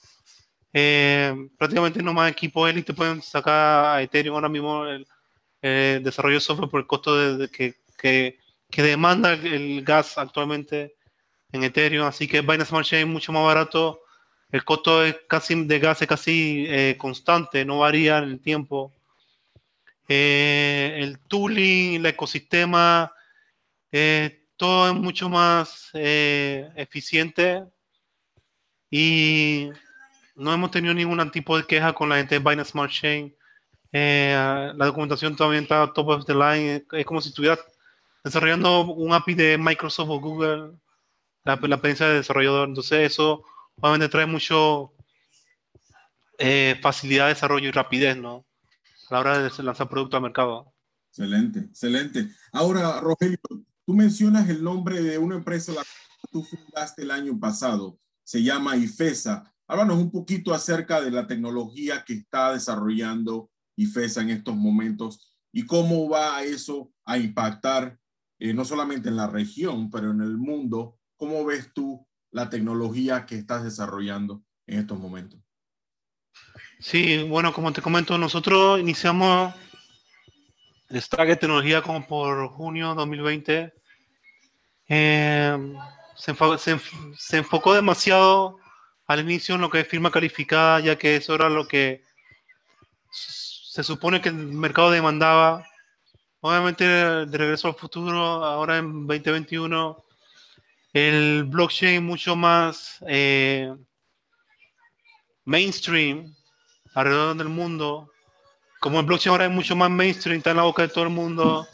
Eh, 0.74 1.34
prácticamente 1.58 2.04
no 2.04 2.14
más 2.14 2.32
equipos 2.32 2.70
élite 2.70 2.94
pueden 2.94 3.22
sacar 3.22 3.98
a 3.98 4.02
Ethereum 4.04 4.36
ahora 4.36 4.50
mismo 4.50 4.86
el, 4.86 5.08
desarrollo 5.62 6.36
de 6.36 6.42
software 6.42 6.70
por 6.70 6.80
el 6.80 6.88
costo 6.88 7.38
de, 7.38 7.50
que 7.50 8.39
que 8.70 8.84
demanda 8.84 9.34
el, 9.34 9.84
gas 9.84 10.18
actualmente 10.18 10.96
en 11.52 11.64
Ethereum, 11.64 12.06
así 12.06 12.28
que 12.28 12.42
Binance 12.42 12.68
Smart 12.68 12.86
Chain 12.86 13.08
es 13.08 13.14
mucho 13.14 13.32
más 13.32 13.44
barato. 13.44 14.02
El 14.52 14.64
costo 14.64 15.04
es 15.04 15.16
casi, 15.28 15.66
de 15.66 15.80
gas 15.80 16.02
es 16.02 16.08
casi 16.08 16.66
eh, 16.68 16.96
constante, 16.98 17.66
no 17.66 17.80
varía 17.80 18.20
en 18.20 18.26
el 18.26 18.40
tiempo. 18.40 18.94
Eh, 20.08 20.98
el 21.00 21.20
tooling, 21.20 21.96
el 21.96 22.06
ecosistema, 22.06 23.14
eh, 23.92 24.48
todo 24.58 24.90
es 24.90 24.96
mucho 24.96 25.30
más 25.30 25.90
eficiente 25.94 27.64
y 28.92 29.70
no 30.36 30.54
hemos 30.54 30.72
tenido 30.72 30.94
ningún 30.94 31.32
tipo 31.32 31.58
de 31.58 31.66
queja 31.66 31.94
con 31.94 32.10
la 32.10 32.18
gente 32.18 32.36
de 32.36 32.40
Binance 32.40 32.72
Smart 32.72 32.92
Chain. 32.92 33.36
la 33.92 34.74
documentación 34.78 35.36
todavía 35.36 35.60
está 35.62 35.92
top 35.94 36.10
of 36.10 36.26
the 36.26 36.34
line. 36.34 36.86
Es 36.92 37.06
como 37.06 37.22
si 37.22 37.30
estuviera 37.30 37.58
desarrollando 38.24 38.82
un 38.82 39.14
API 39.14 39.34
de 39.34 39.58
Microsoft 39.58 40.10
o 40.10 40.20
Google, 40.20 40.72
la, 41.46 41.56
la 41.56 41.76
experiencia 41.76 42.08
de 42.08 42.16
desarrollador. 42.16 42.70
Entonces 42.70 43.12
eso 43.12 43.44
obviamente 43.80 44.10
trae 44.10 44.26
mucho 44.26 44.94
eh, 46.38 46.80
facilidad 46.82 47.26
de 47.26 47.34
desarrollo 47.34 47.68
y 47.68 47.72
rapidez, 47.72 48.18
¿no? 48.18 48.46
A 49.10 49.14
la 49.14 49.20
hora 49.20 49.40
de 49.40 49.64
lanzar 49.64 49.90
producto 49.90 50.18
al 50.18 50.24
mercado. 50.24 50.74
Excelente, 51.10 51.60
excelente. 51.60 52.30
Ahora, 52.52 53.02
Rogelio, 53.02 53.40
tú 53.86 53.94
mencionas 53.94 54.48
el 54.50 54.64
nombre 54.64 55.02
de 55.02 55.18
una 55.18 55.36
empresa 55.36 55.74
la 55.74 55.82
que 55.82 56.28
tú 56.32 56.44
fundaste 56.44 57.02
el 57.02 57.12
año 57.12 57.38
pasado. 57.40 58.00
Se 58.24 58.42
llama 58.44 58.78
IFESA. 58.78 59.52
Háblanos 59.68 59.98
un 59.98 60.12
poquito 60.12 60.54
acerca 60.54 61.02
de 61.02 61.12
la 61.12 61.28
tecnología 61.28 62.04
que 62.06 62.14
está 62.14 62.54
desarrollando 62.54 63.52
IFESA 63.76 64.22
en 64.22 64.30
estos 64.30 64.56
momentos 64.56 65.36
y 65.52 65.66
cómo 65.66 66.08
va 66.10 66.44
eso 66.44 66.92
a 67.04 67.18
impactar 67.18 67.98
eh, 68.40 68.54
no 68.54 68.64
solamente 68.64 69.10
en 69.10 69.18
la 69.18 69.28
región, 69.28 69.90
pero 69.90 70.12
en 70.12 70.22
el 70.22 70.38
mundo. 70.38 70.98
¿Cómo 71.18 71.44
ves 71.46 71.74
tú 71.74 72.08
la 72.32 72.50
tecnología 72.50 73.26
que 73.26 73.36
estás 73.36 73.64
desarrollando 73.64 74.42
en 74.66 74.80
estos 74.80 74.98
momentos? 74.98 75.40
Sí, 76.80 77.24
bueno, 77.24 77.54
como 77.54 77.74
te 77.74 77.82
comento, 77.82 78.18
nosotros 78.18 78.80
iniciamos 78.80 79.54
el 80.88 81.02
stack 81.02 81.28
de 81.28 81.36
tecnología 81.36 81.82
como 81.82 82.08
por 82.08 82.48
junio 82.48 82.96
2020. 82.96 83.74
Eh, 84.88 85.76
se, 86.16 86.34
se, 86.58 86.80
se, 87.18 87.38
enfocó 87.38 87.74
demasiado 87.74 88.58
al 89.06 89.20
inicio 89.20 89.56
en 89.56 89.62
lo 89.62 89.70
que 89.70 89.82
es 89.82 89.88
firma 89.88 90.10
calificada, 90.10 90.80
ya 90.80 90.98
que 90.98 91.18
eso 91.18 91.36
era 91.36 91.50
lo 91.50 91.68
que 91.68 92.04
se 93.12 93.84
supone 93.84 94.22
que 94.22 94.30
el 94.30 94.36
mercado 94.36 94.92
demandaba 94.92 95.69
Obviamente, 96.42 96.86
de 96.86 97.38
regreso 97.38 97.68
al 97.68 97.76
futuro, 97.76 98.18
ahora 98.18 98.78
en 98.78 99.06
2021, 99.06 100.06
el 100.94 101.44
blockchain 101.44 102.02
mucho 102.02 102.34
más 102.38 103.04
eh, 103.08 103.76
mainstream 105.44 106.34
alrededor 106.94 107.36
del 107.36 107.50
mundo. 107.50 108.10
Como 108.80 109.02
el 109.02 109.06
blockchain 109.06 109.32
ahora 109.32 109.46
es 109.48 109.52
mucho 109.52 109.76
más 109.76 109.92
mainstream, 109.92 110.38
está 110.38 110.52
en 110.52 110.58
la 110.58 110.64
boca 110.64 110.84
de 110.84 110.88
todo 110.88 111.04
el 111.04 111.10
mundo, 111.10 111.68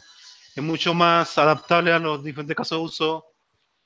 es 0.56 0.62
mucho 0.64 0.94
más 0.94 1.38
adaptable 1.38 1.92
a 1.92 2.00
los 2.00 2.24
diferentes 2.24 2.56
casos 2.56 2.78
de 2.78 2.84
uso. 2.84 3.24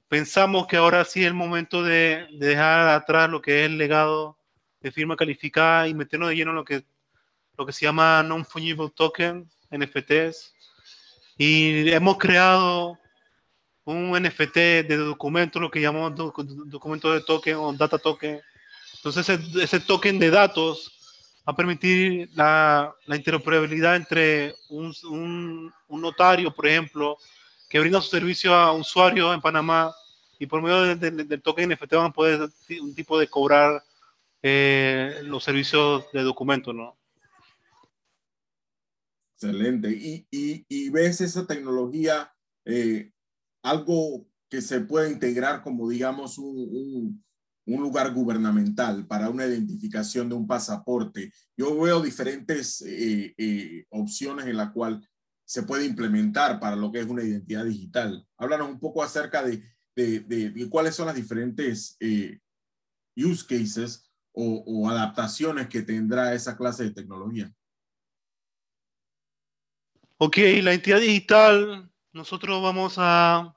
Pensamos 0.09 0.67
que 0.67 0.79
ahora 0.79 1.05
sí 1.05 1.21
es 1.21 1.27
el 1.27 1.35
momento 1.35 1.83
de, 1.83 2.27
de 2.33 2.47
dejar 2.49 2.89
atrás 2.89 3.29
lo 3.29 3.43
que 3.43 3.65
es 3.65 3.67
el 3.67 3.77
legado 3.77 4.39
de 4.81 4.91
firma 4.91 5.15
calificada 5.15 5.87
y 5.89 5.93
meternos 5.93 6.31
de 6.31 6.37
lleno 6.37 6.53
en 6.53 6.57
lo 6.57 6.65
que, 6.65 6.85
lo 7.59 7.67
que 7.67 7.73
se 7.73 7.85
llama 7.85 8.23
non-fungible 8.23 8.89
token, 8.95 9.47
NFTs 9.71 10.55
y 11.43 11.91
hemos 11.91 12.19
creado 12.19 12.99
un 13.85 14.13
NFT 14.13 14.57
de 14.85 14.97
documento, 14.99 15.59
lo 15.59 15.71
que 15.71 15.81
llamamos 15.81 16.15
documento 16.67 17.15
de 17.15 17.23
token 17.23 17.57
o 17.57 17.73
data 17.73 17.97
token. 17.97 18.43
Entonces, 18.97 19.41
ese, 19.57 19.81
token 19.81 20.19
de 20.19 20.29
datos 20.29 20.93
va 21.49 21.55
a 21.55 21.57
permitir 21.57 22.29
la, 22.35 22.95
interoperabilidad 23.07 23.97
entre 23.97 24.55
un, 24.69 25.73
notario, 25.89 26.51
por 26.51 26.67
ejemplo, 26.67 27.17
que 27.71 27.81
brinda 27.81 28.03
su 28.03 28.11
servicio 28.11 28.55
a 28.55 28.73
usuarios 28.73 29.35
en 29.35 29.41
Panamá 29.41 29.95
y 30.39 30.45
por 30.45 30.61
medio 30.61 30.95
del 30.95 31.41
token 31.41 31.71
NFT 31.71 31.95
van 31.95 32.11
a 32.11 32.13
poder 32.13 32.51
un 32.83 32.95
tipo 32.95 33.19
de 33.19 33.29
cobrar 33.29 33.83
eh, 34.43 35.21
los 35.23 35.43
servicios 35.43 36.05
de 36.13 36.23
documento, 36.23 36.75
¿no? 36.75 37.00
Excelente. 39.43 39.91
Y, 39.91 40.27
y, 40.31 40.67
y 40.69 40.91
ves 40.91 41.23
esa 41.23 41.47
tecnología 41.47 42.31
eh, 42.67 43.11
algo 43.63 44.29
que 44.51 44.61
se 44.61 44.81
puede 44.81 45.11
integrar 45.11 45.63
como, 45.63 45.89
digamos, 45.89 46.37
un, 46.37 47.25
un, 47.67 47.83
lugar 47.83 48.13
gubernamental 48.13 49.07
para 49.07 49.31
una 49.31 49.47
identificación 49.47 50.29
de 50.29 50.35
un 50.35 50.47
pasaporte. 50.47 51.33
Yo 51.57 51.81
veo 51.81 52.03
diferentes 52.03 52.83
eh, 52.83 53.33
eh, 53.39 53.87
opciones 53.89 54.47
en 54.47 54.59
la 54.59 54.73
cual 54.75 55.09
se 55.47 55.63
puede 55.63 55.87
implementar 55.87 56.61
para 56.61 56.77
lo 56.77 56.93
que 56.93 57.01
es 57.01 57.07
una 57.07 57.23
identidad 57.23 57.65
digital. 57.65 58.27
Háblanos 58.37 58.69
un 58.69 58.79
poco 58.79 59.03
acerca 59.03 59.43
de, 59.43 59.63
de, 59.97 60.21
de, 60.21 60.51
de 60.51 60.69
cuáles 60.69 60.95
son 60.95 61.07
las 61.07 61.17
diferentes 61.17 61.97
use 63.17 63.47
cases 63.47 64.11
o, 64.33 64.65
o 64.67 64.91
adaptaciones 64.91 65.67
que 65.69 65.81
tendrá 65.81 66.35
esa 66.35 66.59
clase 66.59 66.85
de 66.85 66.91
tecnología. 66.91 67.51
Ok, 70.23 70.37
la 70.63 70.75
entidad 70.75 71.01
digital, 71.01 71.91
nosotros 72.13 72.63
vamos 72.63 72.97
a 72.99 73.57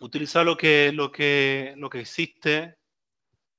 utilizar 0.00 0.46
lo 0.46 0.56
que, 0.56 0.90
lo 0.90 1.12
que, 1.12 1.74
lo 1.76 1.90
que 1.90 2.00
existe, 2.00 2.78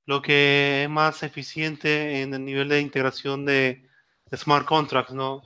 lo 0.04 0.20
que 0.20 0.82
es 0.82 0.90
más 0.90 1.22
eficiente 1.22 2.22
en 2.22 2.34
el 2.34 2.44
nivel 2.44 2.68
de 2.68 2.80
integración 2.80 3.44
de, 3.44 3.88
smart 4.34 4.66
contracts, 4.66 5.12
¿no? 5.14 5.42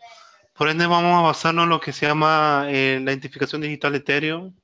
Por 0.55 0.71
ende, 0.71 0.87
vamos 0.87 1.13
a 1.19 1.27
basarnos 1.27 1.65
en 1.65 1.69
lo 1.69 1.81
que 1.81 1.93
se 1.93 2.07
llama 2.07 2.65
eh, 2.69 3.01
la 3.05 3.13
identificación 3.13 3.61
digital 3.61 3.93
de 3.93 3.99
Ethereum, 3.99 4.57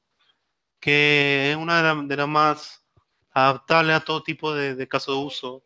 que 0.80 1.50
es 1.50 1.56
una 1.58 1.76
de, 1.76 1.82
la, 1.82 2.02
de 2.08 2.16
las 2.16 2.28
más 2.28 2.86
adaptables 3.32 3.96
a 3.96 4.00
todo 4.00 4.22
tipo 4.22 4.54
de, 4.54 4.74
de 4.76 4.86
de 4.86 5.12
uso. 5.12 5.62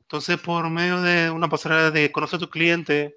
Entonces, 0.00 0.38
por 0.38 0.68
medio 0.68 1.00
de 1.00 1.30
una 1.30 1.48
pasarela 1.48 1.90
de 1.90 2.12
conocer 2.12 2.36
a 2.36 2.40
tu 2.40 2.50
cliente, 2.50 3.16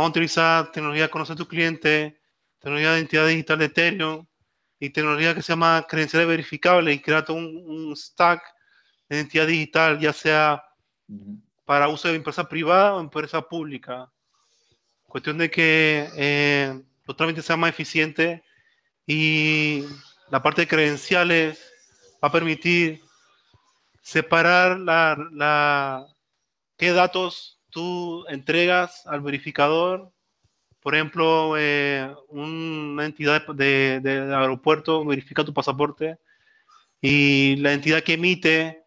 Vamos 0.00 0.12
a 0.12 0.16
utilizar 0.16 0.72
tecnología 0.72 1.02
de 1.02 1.10
conocer 1.10 1.34
a 1.34 1.36
tu 1.36 1.46
cliente, 1.46 2.18
tecnología 2.58 2.92
de 2.92 3.00
identidad 3.00 3.26
digital 3.26 3.58
de 3.58 3.64
Ethereum 3.66 4.26
y 4.78 4.88
tecnología 4.88 5.34
que 5.34 5.42
se 5.42 5.52
llama 5.52 5.84
credenciales 5.86 6.26
verificables 6.26 6.96
y 6.96 7.02
crear 7.02 7.26
un, 7.28 7.62
un 7.66 7.94
stack 7.94 8.42
de 9.10 9.16
identidad 9.16 9.46
digital, 9.46 10.00
ya 10.00 10.14
sea 10.14 10.64
para 11.66 11.88
uso 11.88 12.08
de 12.08 12.14
empresa 12.14 12.48
privada 12.48 12.94
o 12.94 13.00
empresa 13.00 13.42
pública. 13.42 14.10
Cuestión 15.02 15.36
de 15.36 15.50
que 15.50 16.08
eh, 16.16 16.82
los 17.04 17.14
trámites 17.14 17.44
sean 17.44 17.60
más 17.60 17.68
eficientes 17.68 18.40
y 19.06 19.84
la 20.30 20.42
parte 20.42 20.62
de 20.62 20.68
credenciales 20.68 21.62
va 22.24 22.28
a 22.28 22.32
permitir 22.32 23.02
separar 24.00 24.80
la, 24.80 25.14
la, 25.30 26.06
qué 26.78 26.90
datos 26.90 27.59
tú 27.70 28.24
entregas 28.28 29.06
al 29.06 29.20
verificador, 29.20 30.12
por 30.80 30.94
ejemplo, 30.94 31.54
eh, 31.58 32.14
una 32.28 33.04
entidad 33.04 33.46
de, 33.48 34.00
aeropuerto 34.34 35.04
verifica 35.04 35.44
tu 35.44 35.52
pasaporte 35.52 36.18
y 37.00 37.56
la 37.56 37.72
entidad 37.72 38.02
que 38.02 38.14
emite 38.14 38.84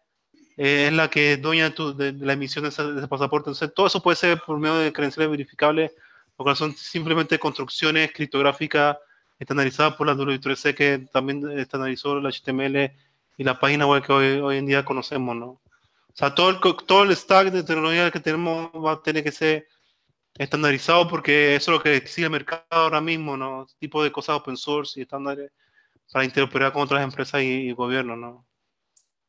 eh, 0.56 0.86
es 0.88 0.92
la 0.92 1.08
que 1.08 1.34
es 1.34 1.42
dueña 1.42 1.74
tu, 1.74 1.96
de, 1.96 2.12
la 2.12 2.32
emisión 2.34 2.64
de 2.64 2.70
ese, 2.70 2.82
de 2.82 2.98
ese, 2.98 3.08
pasaporte. 3.08 3.50
Entonces, 3.50 3.72
todo 3.74 3.86
eso 3.86 4.02
puede 4.02 4.16
ser 4.16 4.40
por 4.40 4.58
medio 4.58 4.76
de 4.76 4.92
credenciales 4.92 5.30
verificables, 5.30 5.92
lo 6.38 6.44
cual 6.44 6.56
son 6.56 6.72
simplemente 6.76 7.38
construcciones 7.38 8.12
criptográficas 8.12 8.96
estandarizadas 9.38 9.94
por 9.94 10.06
la 10.06 10.14
W3C, 10.14 10.74
que 10.74 11.06
también 11.12 11.58
estandarizó 11.58 12.18
el 12.18 12.26
HTML 12.26 12.92
y 13.36 13.44
la 13.44 13.58
página 13.58 13.86
web 13.86 14.02
que 14.04 14.12
hoy, 14.12 14.40
hoy 14.40 14.58
en 14.58 14.66
día 14.66 14.84
conocemos, 14.84 15.36
¿no? 15.36 15.60
O 16.14 16.16
sea, 16.16 16.32
todo 16.32 16.50
el, 16.50 16.60
todo 16.86 17.02
el 17.02 17.16
stack 17.16 17.50
de 17.50 17.64
tecnología 17.64 18.08
que 18.10 18.20
tenemos 18.20 18.70
va 18.72 18.92
a 18.92 19.02
tener 19.02 19.24
que 19.24 19.32
ser 19.32 19.66
estandarizado 20.34 21.08
porque 21.08 21.56
eso 21.56 21.72
es 21.72 21.78
lo 21.78 21.82
que 21.82 21.96
exige 21.96 22.26
el 22.26 22.30
mercado 22.30 22.64
ahora 22.70 23.00
mismo, 23.00 23.36
¿no? 23.36 23.64
Este 23.64 23.78
tipo 23.80 24.02
de 24.02 24.12
cosas 24.12 24.36
open 24.36 24.56
source 24.56 24.98
y 24.98 25.02
estándares 25.02 25.50
para 26.12 26.24
interoperar 26.24 26.72
con 26.72 26.82
otras 26.82 27.02
empresas 27.02 27.42
y, 27.42 27.46
y 27.46 27.72
gobiernos, 27.72 28.16
¿no? 28.16 28.46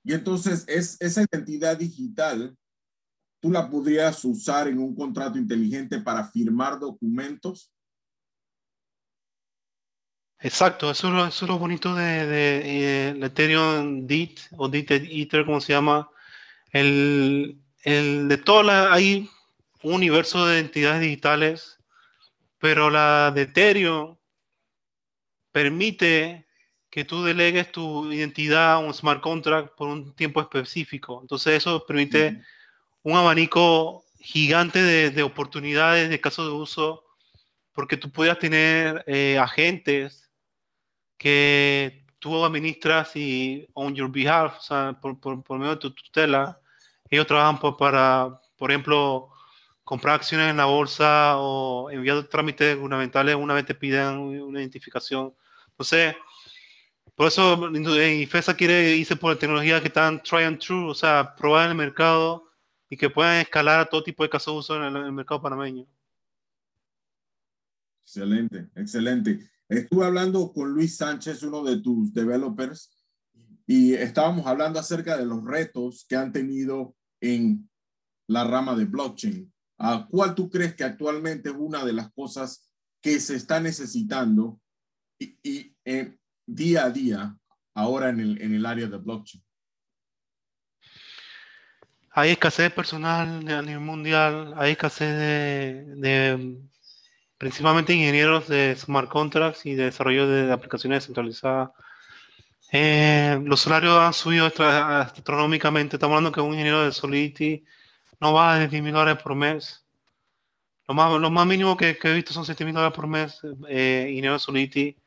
Y 0.04 0.14
entonces, 0.14 0.64
es, 0.68 1.02
esa 1.02 1.24
identidad 1.24 1.76
digital, 1.76 2.56
¿tú 3.42 3.50
la 3.50 3.68
podrías 3.68 4.24
usar 4.24 4.68
en 4.68 4.78
un 4.78 4.96
contrato 4.96 5.40
inteligente 5.40 6.00
para 6.00 6.24
firmar 6.24 6.80
documentos? 6.80 7.72
Exacto, 10.38 10.92
eso 10.92 11.08
es 11.08 11.14
lo, 11.16 11.26
eso 11.26 11.46
es 11.46 11.50
lo 11.50 11.58
bonito 11.58 11.96
de, 11.96 12.28
de, 12.28 12.60
de, 12.60 13.14
de 13.16 13.26
Ethereum 13.26 14.06
DIT 14.06 14.42
o 14.58 14.70
DIT 14.70 14.92
Ether, 14.92 15.44
como 15.44 15.60
se 15.60 15.74
llama, 15.74 16.08
el, 16.76 17.58
el 17.84 18.28
de 18.28 18.38
todas 18.38 18.92
hay 18.92 19.30
un 19.82 19.94
universo 19.94 20.46
de 20.46 20.60
entidades 20.60 21.00
digitales, 21.00 21.80
pero 22.58 22.90
la 22.90 23.32
de 23.32 23.44
Ethereum 23.44 24.18
permite 25.54 26.46
que 26.90 27.06
tú 27.06 27.24
delegues 27.24 27.72
tu 27.72 28.12
identidad 28.12 28.74
a 28.74 28.78
un 28.80 28.94
smart 28.94 29.22
contract 29.22 29.74
por 29.78 29.88
un 29.88 30.14
tiempo 30.16 30.42
específico. 30.42 31.20
Entonces 31.22 31.54
eso 31.54 31.86
permite 31.86 32.42
un 33.04 33.16
abanico 33.16 34.04
gigante 34.20 34.82
de, 34.82 35.24
oportunidades 35.24 36.10
de 36.10 36.20
casos 36.20 36.48
de 36.48 36.54
uso, 36.54 37.06
porque 37.72 37.96
tú 37.96 38.12
puedas 38.12 38.38
tener 38.38 39.02
eh, 39.08 39.38
agentes 39.38 40.30
que 41.18 42.06
tú 42.20 42.44
administras 42.44 43.16
y 43.16 43.66
on 43.76 43.96
your 43.96 44.12
behalf, 44.12 44.58
o 44.58 44.62
sea, 44.62 45.00
por, 45.02 45.22
por, 45.22 45.58
medio 45.58 45.76
de 45.76 45.80
tu 45.80 45.92
tutela, 45.92 46.60
ellos 47.10 47.28
trabajan 47.28 47.60
para, 47.78 48.42
por 48.58 48.72
ejemplo, 48.72 49.30
comprar 49.84 50.16
acciones 50.16 50.50
en 50.50 50.58
la 50.58 50.66
bolsa 50.66 51.38
o 51.38 51.90
enviar 51.92 52.24
trámites 52.24 52.76
gubernamentales 52.76 53.36
una 53.36 53.54
vez 53.54 53.66
te 53.66 53.76
pidan 53.76 54.18
una 54.18 54.60
identificación. 54.60 55.34
Entonces, 55.70 56.16
por 57.16 57.28
eso 57.28 57.70
IFESA 57.72 58.56
quiere 58.56 58.96
irse 58.96 59.16
por 59.16 59.38
tecnologías 59.38 59.82
que 59.82 59.88
están 59.88 60.22
try 60.22 60.44
and 60.44 60.60
true, 60.60 60.90
o 60.90 60.94
sea, 60.94 61.34
probar 61.36 61.66
en 61.66 61.72
el 61.72 61.78
mercado 61.78 62.52
y 62.90 62.98
que 62.98 63.10
puedan 63.10 63.42
escalar 63.42 63.80
a 63.80 63.86
todo 63.86 64.04
tipo 64.04 64.24
de 64.24 64.30
casos 64.30 64.54
de 64.54 64.60
uso 64.60 64.76
en 64.76 64.96
el, 64.96 65.12
mercado 65.12 65.42
panameño. 65.42 65.86
Excelente, 68.04 68.70
excelente. 68.76 69.50
Estuve 69.68 70.06
hablando 70.06 70.52
con 70.52 70.72
Luis 70.72 70.98
Sánchez, 70.98 71.42
uno 71.44 71.64
de 71.64 71.78
tus 71.82 72.14
developers, 72.14 72.92
y 73.68 73.94
estábamos 73.94 74.46
hablando 74.46 74.80
acerca 74.80 75.18
de 75.18 75.26
los 75.26 75.44
retos 75.44 76.06
que 76.08 76.16
han 76.16 76.32
tenido 76.32 76.96
en 77.22 77.70
la 78.28 78.44
rama 78.44 78.76
de 78.76 78.86
blockchain. 78.86 79.52
¿A 79.78 80.08
¿Cuál 80.10 80.36
tú 80.36 80.50
crees 80.50 80.76
que 80.76 80.84
actualmente 80.84 81.50
es 81.50 81.56
una 81.58 81.84
de 81.84 81.94
las 81.94 82.12
cosas 82.14 82.70
que 83.02 83.20
se 83.20 83.36
está 83.36 83.60
necesitando 83.60 84.60
y, 85.20 85.76
eh, 85.84 86.18
día 86.46 86.86
a 86.86 86.90
día 86.90 87.38
ahora 87.74 88.10
en 88.10 88.20
el, 88.20 88.42
en 88.42 88.54
el 88.54 88.66
área 88.66 88.88
de 88.88 88.98
blockchain? 88.98 89.44
Hay 92.18 92.32
escasez 92.32 92.68
de 92.68 92.70
personal 92.70 93.46
a 93.50 93.62
nivel 93.62 93.82
mundial, 93.82 94.54
hay 94.56 94.72
escasez 94.72 95.18
de, 95.18 96.58
principalmente 97.38 97.94
ingenieros 97.94 98.48
de 98.48 98.74
smart 98.78 99.10
contracts 99.10 99.66
y 99.66 99.76
de 99.76 99.86
desarrollo 99.86 100.26
de 100.26 100.50
aplicaciones 100.50 101.02
descentralizadas. 101.02 101.72
Eh, 102.72 103.40
los 103.44 103.62
salarios 103.62 103.98
han 103.98 104.14
subido 104.14 104.46
astronómicamente. 104.46 105.96
Estamos 105.96 106.16
hablando 106.16 106.32
que 106.32 106.42
un 106.42 106.54
ingeniero 106.54 106.84
de 106.84 106.92
Solidity 106.92 107.64
no 108.20 108.34
va 108.34 108.58
de 108.60 108.68
10 108.68 108.84
mil 108.84 108.94
dólares 108.94 109.22
por 109.22 109.36
mes. 109.36 109.86
Lo 110.88 110.94
más, 110.94 111.20
lo 111.20 111.32
mínimo 111.46 111.78
que, 111.78 111.98
he 112.02 112.14
visto 112.14 112.34
son 112.34 112.46
7 112.46 112.66
mil 112.66 112.74
dólares 112.74 112.96
por 112.96 113.08
mes, 113.08 113.40
eh, 113.70 114.08
ingeniero 114.10 114.34
de 114.34 114.40
Solidity. 114.40 114.98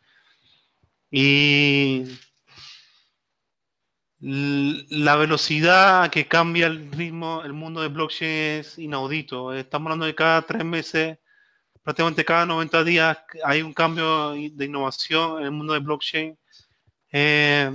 Y 1.10 2.04
la 4.20 5.16
velocidad 5.16 6.10
que 6.10 6.26
cambia 6.26 6.66
el 6.66 6.90
ritmo, 6.92 7.42
el 7.44 7.52
mundo 7.52 7.80
de 7.82 7.88
blockchain 7.88 8.60
es 8.60 8.78
inaudito. 8.78 9.52
Estamos 9.54 9.86
hablando 9.86 10.06
de 10.06 10.14
cada 10.14 10.42
tres 10.42 10.64
meses, 10.64 11.18
prácticamente 11.82 12.24
cada 12.24 12.46
90 12.46 12.84
días 12.84 13.18
hay 13.44 13.62
un 13.62 13.72
cambio 13.72 14.32
de 14.32 14.64
innovación 14.64 15.38
en 15.40 15.44
el 15.46 15.50
mundo 15.52 15.72
de 15.74 15.80
blockchain. 15.80 16.38
Eh, 17.12 17.70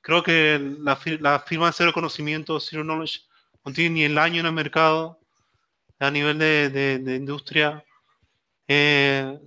creo 0.00 0.22
que 0.22 0.76
la, 0.80 0.96
firma 0.96 1.66
de 1.66 1.72
cero 1.72 1.92
conocimiento, 1.92 2.60
Zero 2.60 2.82
Knowledge, 2.82 3.20
no 3.64 3.72
tiene 3.72 3.90
ni 3.94 4.04
el 4.04 4.18
año 4.18 4.40
en 4.40 4.46
el 4.46 4.52
mercado 4.52 5.18
a 5.98 6.10
nivel 6.10 6.38
de, 6.38 7.16
industria. 7.16 7.84
Eh, 8.68 9.38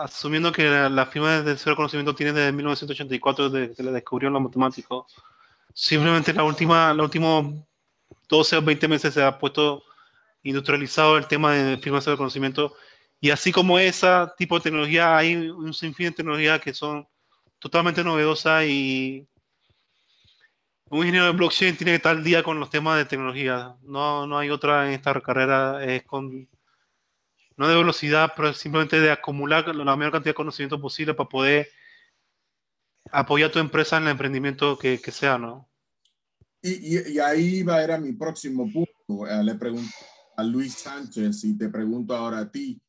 asumiendo 0.00 0.52
que 0.52 0.68
la, 0.68 1.06
firma 1.06 1.42
de 1.42 1.56
cero 1.56 1.76
conocimiento 1.76 2.14
tiene 2.14 2.32
desde 2.32 2.52
1984, 2.52 3.50
desde 3.50 3.74
que 3.74 3.82
la 3.82 3.92
descubrió 3.92 4.30
los 4.30 4.42
matemáticos, 4.42 5.12
simplemente 5.74 6.32
la 6.32 6.44
última, 6.44 6.92
los 6.92 7.04
últimos 7.04 7.54
12 8.28 8.56
o 8.56 8.62
20 8.62 8.88
meses 8.88 9.14
se 9.14 9.22
ha 9.22 9.38
puesto 9.38 9.82
industrializado 10.42 11.16
el 11.16 11.26
tema 11.26 11.54
de 11.54 11.78
firma 11.78 11.98
de 11.98 12.04
cero 12.04 12.16
conocimiento. 12.16 12.74
Y 13.20 13.30
así 13.30 13.50
como 13.50 13.78
esa 13.78 14.34
tipo 14.36 14.56
de 14.56 14.62
tecnología, 14.62 15.16
hay 15.16 15.34
un 15.34 15.74
sinfín 15.74 16.06
de 16.06 16.12
tecnologías 16.12 16.60
que 16.60 16.72
son 16.72 17.06
totalmente 17.58 18.04
novedosas 18.04 18.64
y 18.64 19.26
un 20.90 20.98
ingeniero 21.00 21.26
de 21.26 21.32
blockchain 21.32 21.76
tiene 21.76 21.92
que 21.92 21.96
estar 21.96 22.16
al 22.16 22.24
día 22.24 22.42
con 22.42 22.58
los 22.58 22.70
temas 22.70 22.96
de 22.96 23.04
tecnología. 23.04 23.76
No, 23.82 24.26
no 24.26 24.38
hay 24.38 24.50
otra 24.50 24.86
en 24.86 24.94
esta 24.94 25.20
carrera. 25.20 25.84
Es 25.84 26.04
con 26.04 26.48
no 27.56 27.68
de 27.68 27.76
velocidad, 27.76 28.32
pero 28.36 28.54
simplemente 28.54 29.00
de 29.00 29.10
acumular 29.10 29.66
la 29.74 29.96
mayor 29.96 30.12
cantidad 30.12 30.30
de 30.30 30.36
conocimiento 30.36 30.80
posible 30.80 31.12
para 31.12 31.28
poder 31.28 31.68
apoyar 33.10 33.50
a 33.50 33.52
tu 33.52 33.58
empresa 33.58 33.96
en 33.96 34.04
el 34.04 34.10
emprendimiento 34.10 34.78
que, 34.78 35.00
que 35.00 35.10
sea, 35.10 35.38
¿no? 35.38 35.68
Y, 36.62 37.12
y, 37.12 37.18
ahí 37.18 37.62
va 37.62 37.76
a 37.76 37.84
ir 37.84 37.92
a 37.92 37.98
mi 37.98 38.12
próximo 38.12 38.70
punto. 38.72 39.26
Eh, 39.26 39.44
le 39.44 39.54
pregunto 39.54 39.94
a 40.36 40.42
Luis 40.42 40.74
Sánchez 40.74 41.44
y 41.44 41.56
te 41.56 41.68
pregunto 41.68 42.14
ahora 42.14 42.38
a 42.38 42.50
ti, 42.50 42.80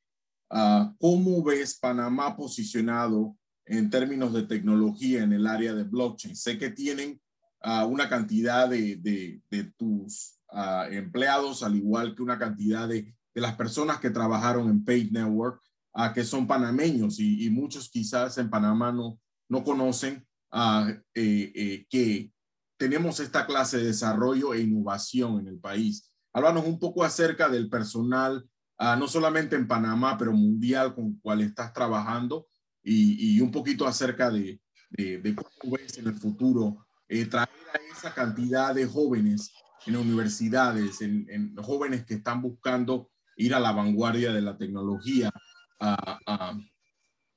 uh, 0.51 0.95
¿cómo 0.99 1.43
ves 1.43 1.77
Panamá 1.77 2.35
posicionado 2.35 3.35
en 3.69 3.89
términos 3.89 4.33
de 4.33 4.43
tecnología 4.43 5.23
en 5.23 5.33
el 5.33 5.47
área 5.47 5.73
de 5.73 5.83
blockchain? 5.83 6.35
Sé 6.35 6.57
que 6.57 6.69
tienen 6.69 7.21
uh, 7.63 7.85
una 7.85 8.09
cantidad 8.09 8.67
de, 8.69 8.97
de, 8.97 9.41
de 9.49 9.63
tus 9.77 10.39
uh, 10.51 10.91
empleados, 10.91 11.63
al 11.63 11.75
igual 11.75 12.15
que 12.15 12.23
una 12.23 12.37
cantidad 12.37 12.87
de 12.87 13.15
de 13.33 13.41
las 13.41 13.55
personas 13.55 13.99
que 13.99 14.09
trabajaron 14.09 14.69
en 14.69 14.83
Paid 14.83 15.11
Network, 15.11 15.61
a 15.93 16.13
que 16.13 16.23
son 16.23 16.47
panameños 16.47 17.19
y, 17.19 17.49
muchos 17.49 17.89
quizás 17.89 18.37
en 18.37 18.49
Panamá 18.49 18.91
no, 18.91 19.19
no 19.49 19.63
conocen 19.63 20.25
uh, 20.53 20.93
que 21.13 22.31
tenemos 22.77 23.19
esta 23.19 23.45
clase 23.45 23.77
de 23.77 23.85
desarrollo 23.85 24.53
e 24.53 24.61
innovación 24.61 25.39
en 25.39 25.47
el 25.47 25.59
país. 25.59 26.13
Háblanos 26.31 26.65
un 26.65 26.79
poco 26.79 27.03
acerca 27.03 27.49
del 27.49 27.69
personal, 27.69 28.47
no 28.79 29.07
solamente 29.07 29.57
en 29.57 29.67
Panamá, 29.67 30.17
pero 30.17 30.31
mundial 30.31 30.95
con 30.95 31.07
el 31.07 31.19
cual 31.21 31.41
estás 31.41 31.73
trabajando 31.73 32.47
y, 32.83 33.35
y 33.35 33.41
un 33.41 33.51
poquito 33.51 33.87
acerca 33.87 34.29
de, 34.29 34.59
de, 34.89 35.35
cómo 35.35 35.75
ves 35.75 35.97
en 35.97 36.07
el 36.07 36.15
futuro 36.15 36.85
eh, 37.07 37.25
traer 37.25 37.49
a 37.73 37.97
esa 37.97 38.13
cantidad 38.13 38.73
de 38.73 38.85
jóvenes 38.85 39.51
en 39.85 39.95
universidades, 39.95 41.01
en, 41.01 41.25
en 41.29 41.55
jóvenes 41.55 42.05
que 42.05 42.15
están 42.15 42.41
buscando 42.41 43.09
ir 43.37 43.55
a 43.55 43.59
la 43.59 43.71
vanguardia 43.71 44.31
de 44.33 44.41
la 44.41 44.57
tecnología, 44.57 45.31
a, 45.79 46.53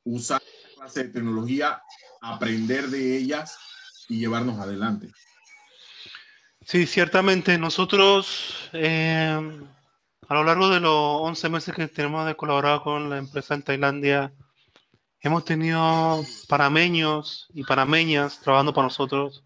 usar 0.04 0.42
clase 0.74 1.04
de 1.04 1.10
tecnología, 1.10 1.80
aprender 2.20 2.88
de 2.88 3.16
ellas 3.16 3.56
y 4.08 4.18
llevarnos 4.18 4.58
adelante. 4.58 5.12
Sí, 6.66 6.86
ciertamente. 6.86 7.56
Nosotros, 7.56 8.68
eh, 8.72 9.38
a 10.28 10.34
lo 10.34 10.44
largo 10.44 10.70
de 10.70 10.80
los 10.80 11.20
11 11.22 11.48
meses 11.48 11.74
que 11.74 11.86
tenemos 11.86 12.26
de 12.26 12.34
colaborar 12.34 12.82
con 12.82 13.08
la 13.08 13.18
empresa 13.18 13.54
en 13.54 13.62
Tailandia, 13.62 14.32
hemos 15.22 15.44
tenido 15.44 16.24
parameños 16.48 17.48
y 17.54 17.64
parameñas 17.64 18.40
trabajando 18.40 18.74
para 18.74 18.88
nosotros. 18.88 19.44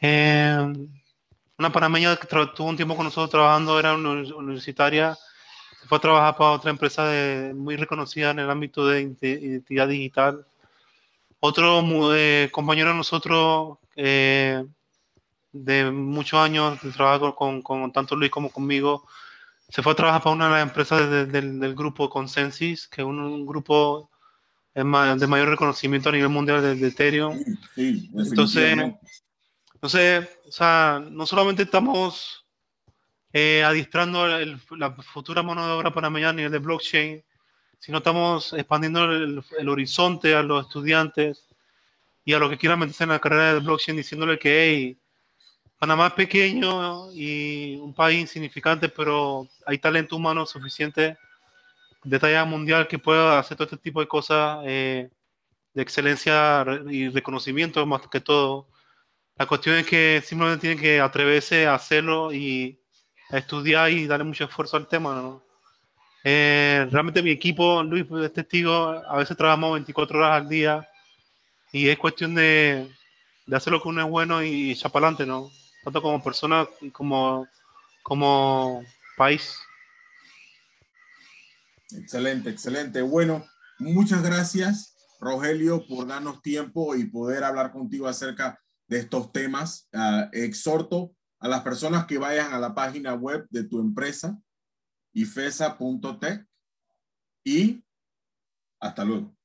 Eh, 0.00 0.58
una 1.58 1.72
parameña 1.72 2.16
que 2.16 2.26
tuvo 2.26 2.68
un 2.68 2.76
tiempo 2.76 2.96
con 2.96 3.04
nosotros 3.06 3.30
trabajando 3.30 3.78
era 3.78 3.94
universitaria 3.94 5.16
fue 5.88 5.98
a 5.98 6.00
trabajar 6.00 6.36
para 6.36 6.50
otra 6.50 6.70
empresa 6.70 7.10
muy 7.54 7.76
reconocida 7.76 8.30
en 8.30 8.40
el 8.40 8.50
ámbito 8.50 8.86
de 8.86 9.02
identidad 9.02 9.88
digital. 9.88 10.44
Otro 11.40 11.82
eh, 12.14 12.48
compañero 12.50 12.90
de 12.90 12.96
nosotros 12.96 13.78
eh, 13.94 14.64
de 15.52 15.90
muchos 15.90 16.40
años 16.40 16.82
de 16.82 16.90
trabajo 16.90 17.34
con, 17.36 17.62
con, 17.62 17.92
tanto 17.92 18.16
Luis 18.16 18.30
como 18.30 18.50
conmigo, 18.50 19.06
se 19.68 19.82
fue 19.82 19.92
a 19.92 19.96
trabajar 19.96 20.22
para 20.22 20.34
una 20.34 20.46
de 20.46 20.52
las 20.52 20.62
empresas 20.62 21.08
del 21.30 21.74
grupo 21.74 22.10
Consensus, 22.10 22.88
que 22.88 23.02
es 23.02 23.06
un, 23.06 23.46
grupo 23.46 24.10
de 24.76 25.26
mayor 25.26 25.48
reconocimiento 25.48 26.10
a 26.10 26.12
nivel 26.12 26.28
mundial 26.28 26.78
de, 26.78 26.86
Ethereum. 26.86 27.42
Sí, 27.74 28.10
entonces, 28.14 28.76
entonces, 29.72 30.28
o 30.46 30.52
sea, 30.52 31.02
no 31.10 31.24
solamente 31.24 31.62
estamos 31.62 32.44
eh, 33.32 33.64
adiestrando 33.64 34.26
la 34.28 34.92
futura 34.96 35.42
mano 35.42 35.66
de 35.66 35.72
obra 35.72 35.94
para 35.94 36.10
mañana 36.10 36.30
a 36.30 36.34
nivel 36.34 36.52
de 36.52 36.58
blockchain, 36.58 37.24
sino 37.78 37.98
estamos 37.98 38.52
expandiendo 38.52 39.04
el, 39.04 39.68
horizonte 39.68 40.34
a 40.34 40.42
los 40.42 40.66
estudiantes 40.66 41.46
y 42.26 42.34
a 42.34 42.38
los 42.38 42.50
que 42.50 42.58
quieran 42.58 42.78
meterse 42.78 43.04
en 43.04 43.10
la 43.10 43.18
carrera 43.18 43.54
de 43.54 43.60
blockchain, 43.60 43.96
diciéndole 43.96 44.38
que 44.38 44.62
hey, 44.62 44.98
Panamá 45.78 46.08
es 46.08 46.12
pequeño 46.12 47.10
y 47.12 47.76
un 47.76 47.94
país 47.94 48.20
insignificante, 48.20 48.90
pero 48.90 49.48
hay 49.64 49.78
talento 49.78 50.16
humano 50.16 50.44
suficiente 50.44 51.16
de 52.06 52.20
talla 52.20 52.44
mundial 52.44 52.86
que 52.86 53.00
pueda 53.00 53.38
hacer 53.38 53.56
todo 53.56 53.64
este 53.64 53.76
tipo 53.78 54.00
de 54.00 54.06
cosas 54.06 54.60
eh, 54.64 55.10
de 55.74 55.82
excelencia 55.82 56.64
y 56.88 57.08
reconocimiento 57.08 57.84
más 57.84 58.06
que 58.08 58.20
todo. 58.20 58.68
La 59.36 59.46
cuestión 59.46 59.76
es 59.76 59.86
que 59.86 60.22
simplemente 60.24 60.60
tienen 60.60 60.78
que 60.78 61.00
atreverse 61.00 61.66
a 61.66 61.74
hacerlo 61.74 62.32
y 62.32 62.80
a 63.30 63.38
estudiar 63.38 63.90
y 63.90 64.06
darle 64.06 64.24
mucho 64.24 64.44
esfuerzo 64.44 64.76
al 64.76 64.86
tema. 64.86 65.14
¿no? 65.20 65.42
Eh, 66.22 66.86
realmente 66.92 67.22
mi 67.22 67.30
equipo, 67.30 67.82
Luis, 67.82 68.06
es 68.22 68.32
testigo, 68.32 68.72
a 68.72 69.16
veces 69.16 69.36
trabajamos 69.36 69.72
24 69.72 70.18
horas 70.18 70.42
al 70.42 70.48
día 70.48 70.88
y 71.72 71.88
es 71.88 71.98
cuestión 71.98 72.36
de, 72.36 72.88
de 73.46 73.56
hacer 73.56 73.72
lo 73.72 73.82
que 73.82 73.88
uno 73.88 74.02
es 74.02 74.08
bueno 74.08 74.44
y 74.44 74.70
echar 74.70 74.92
para 74.92 75.08
adelante, 75.08 75.26
¿no? 75.26 75.50
Tanto 75.82 76.00
como 76.00 76.22
persona 76.22 76.68
como, 76.92 77.48
como 78.04 78.84
país. 79.16 79.65
Excelente, 81.96 82.50
excelente. 82.50 83.02
Bueno, 83.02 83.44
muchas 83.78 84.22
gracias, 84.22 84.96
Rogelio, 85.20 85.86
por 85.86 86.06
darnos 86.06 86.42
tiempo 86.42 86.94
y 86.94 87.04
poder 87.06 87.44
hablar 87.44 87.72
contigo 87.72 88.06
acerca 88.06 88.60
de 88.86 88.98
estos 88.98 89.32
temas. 89.32 89.88
Ah, 89.92 90.28
exhorto 90.32 91.14
a 91.38 91.48
las 91.48 91.62
personas 91.62 92.06
que 92.06 92.18
vayan 92.18 92.52
a 92.52 92.58
la 92.58 92.74
página 92.74 93.14
web 93.14 93.46
de 93.50 93.64
tu 93.64 93.80
empresa, 93.80 94.38
ifesa.tech, 95.12 96.46
y 97.44 97.84
hasta 98.80 99.04
luego. 99.04 99.36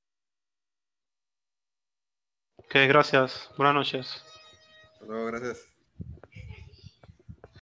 Ok, 2.58 2.74
gracias. 2.88 3.50
Buenas 3.58 3.76
noches. 3.76 4.24
Hasta 4.94 5.06
luego, 5.06 5.26
gracias. 5.28 5.71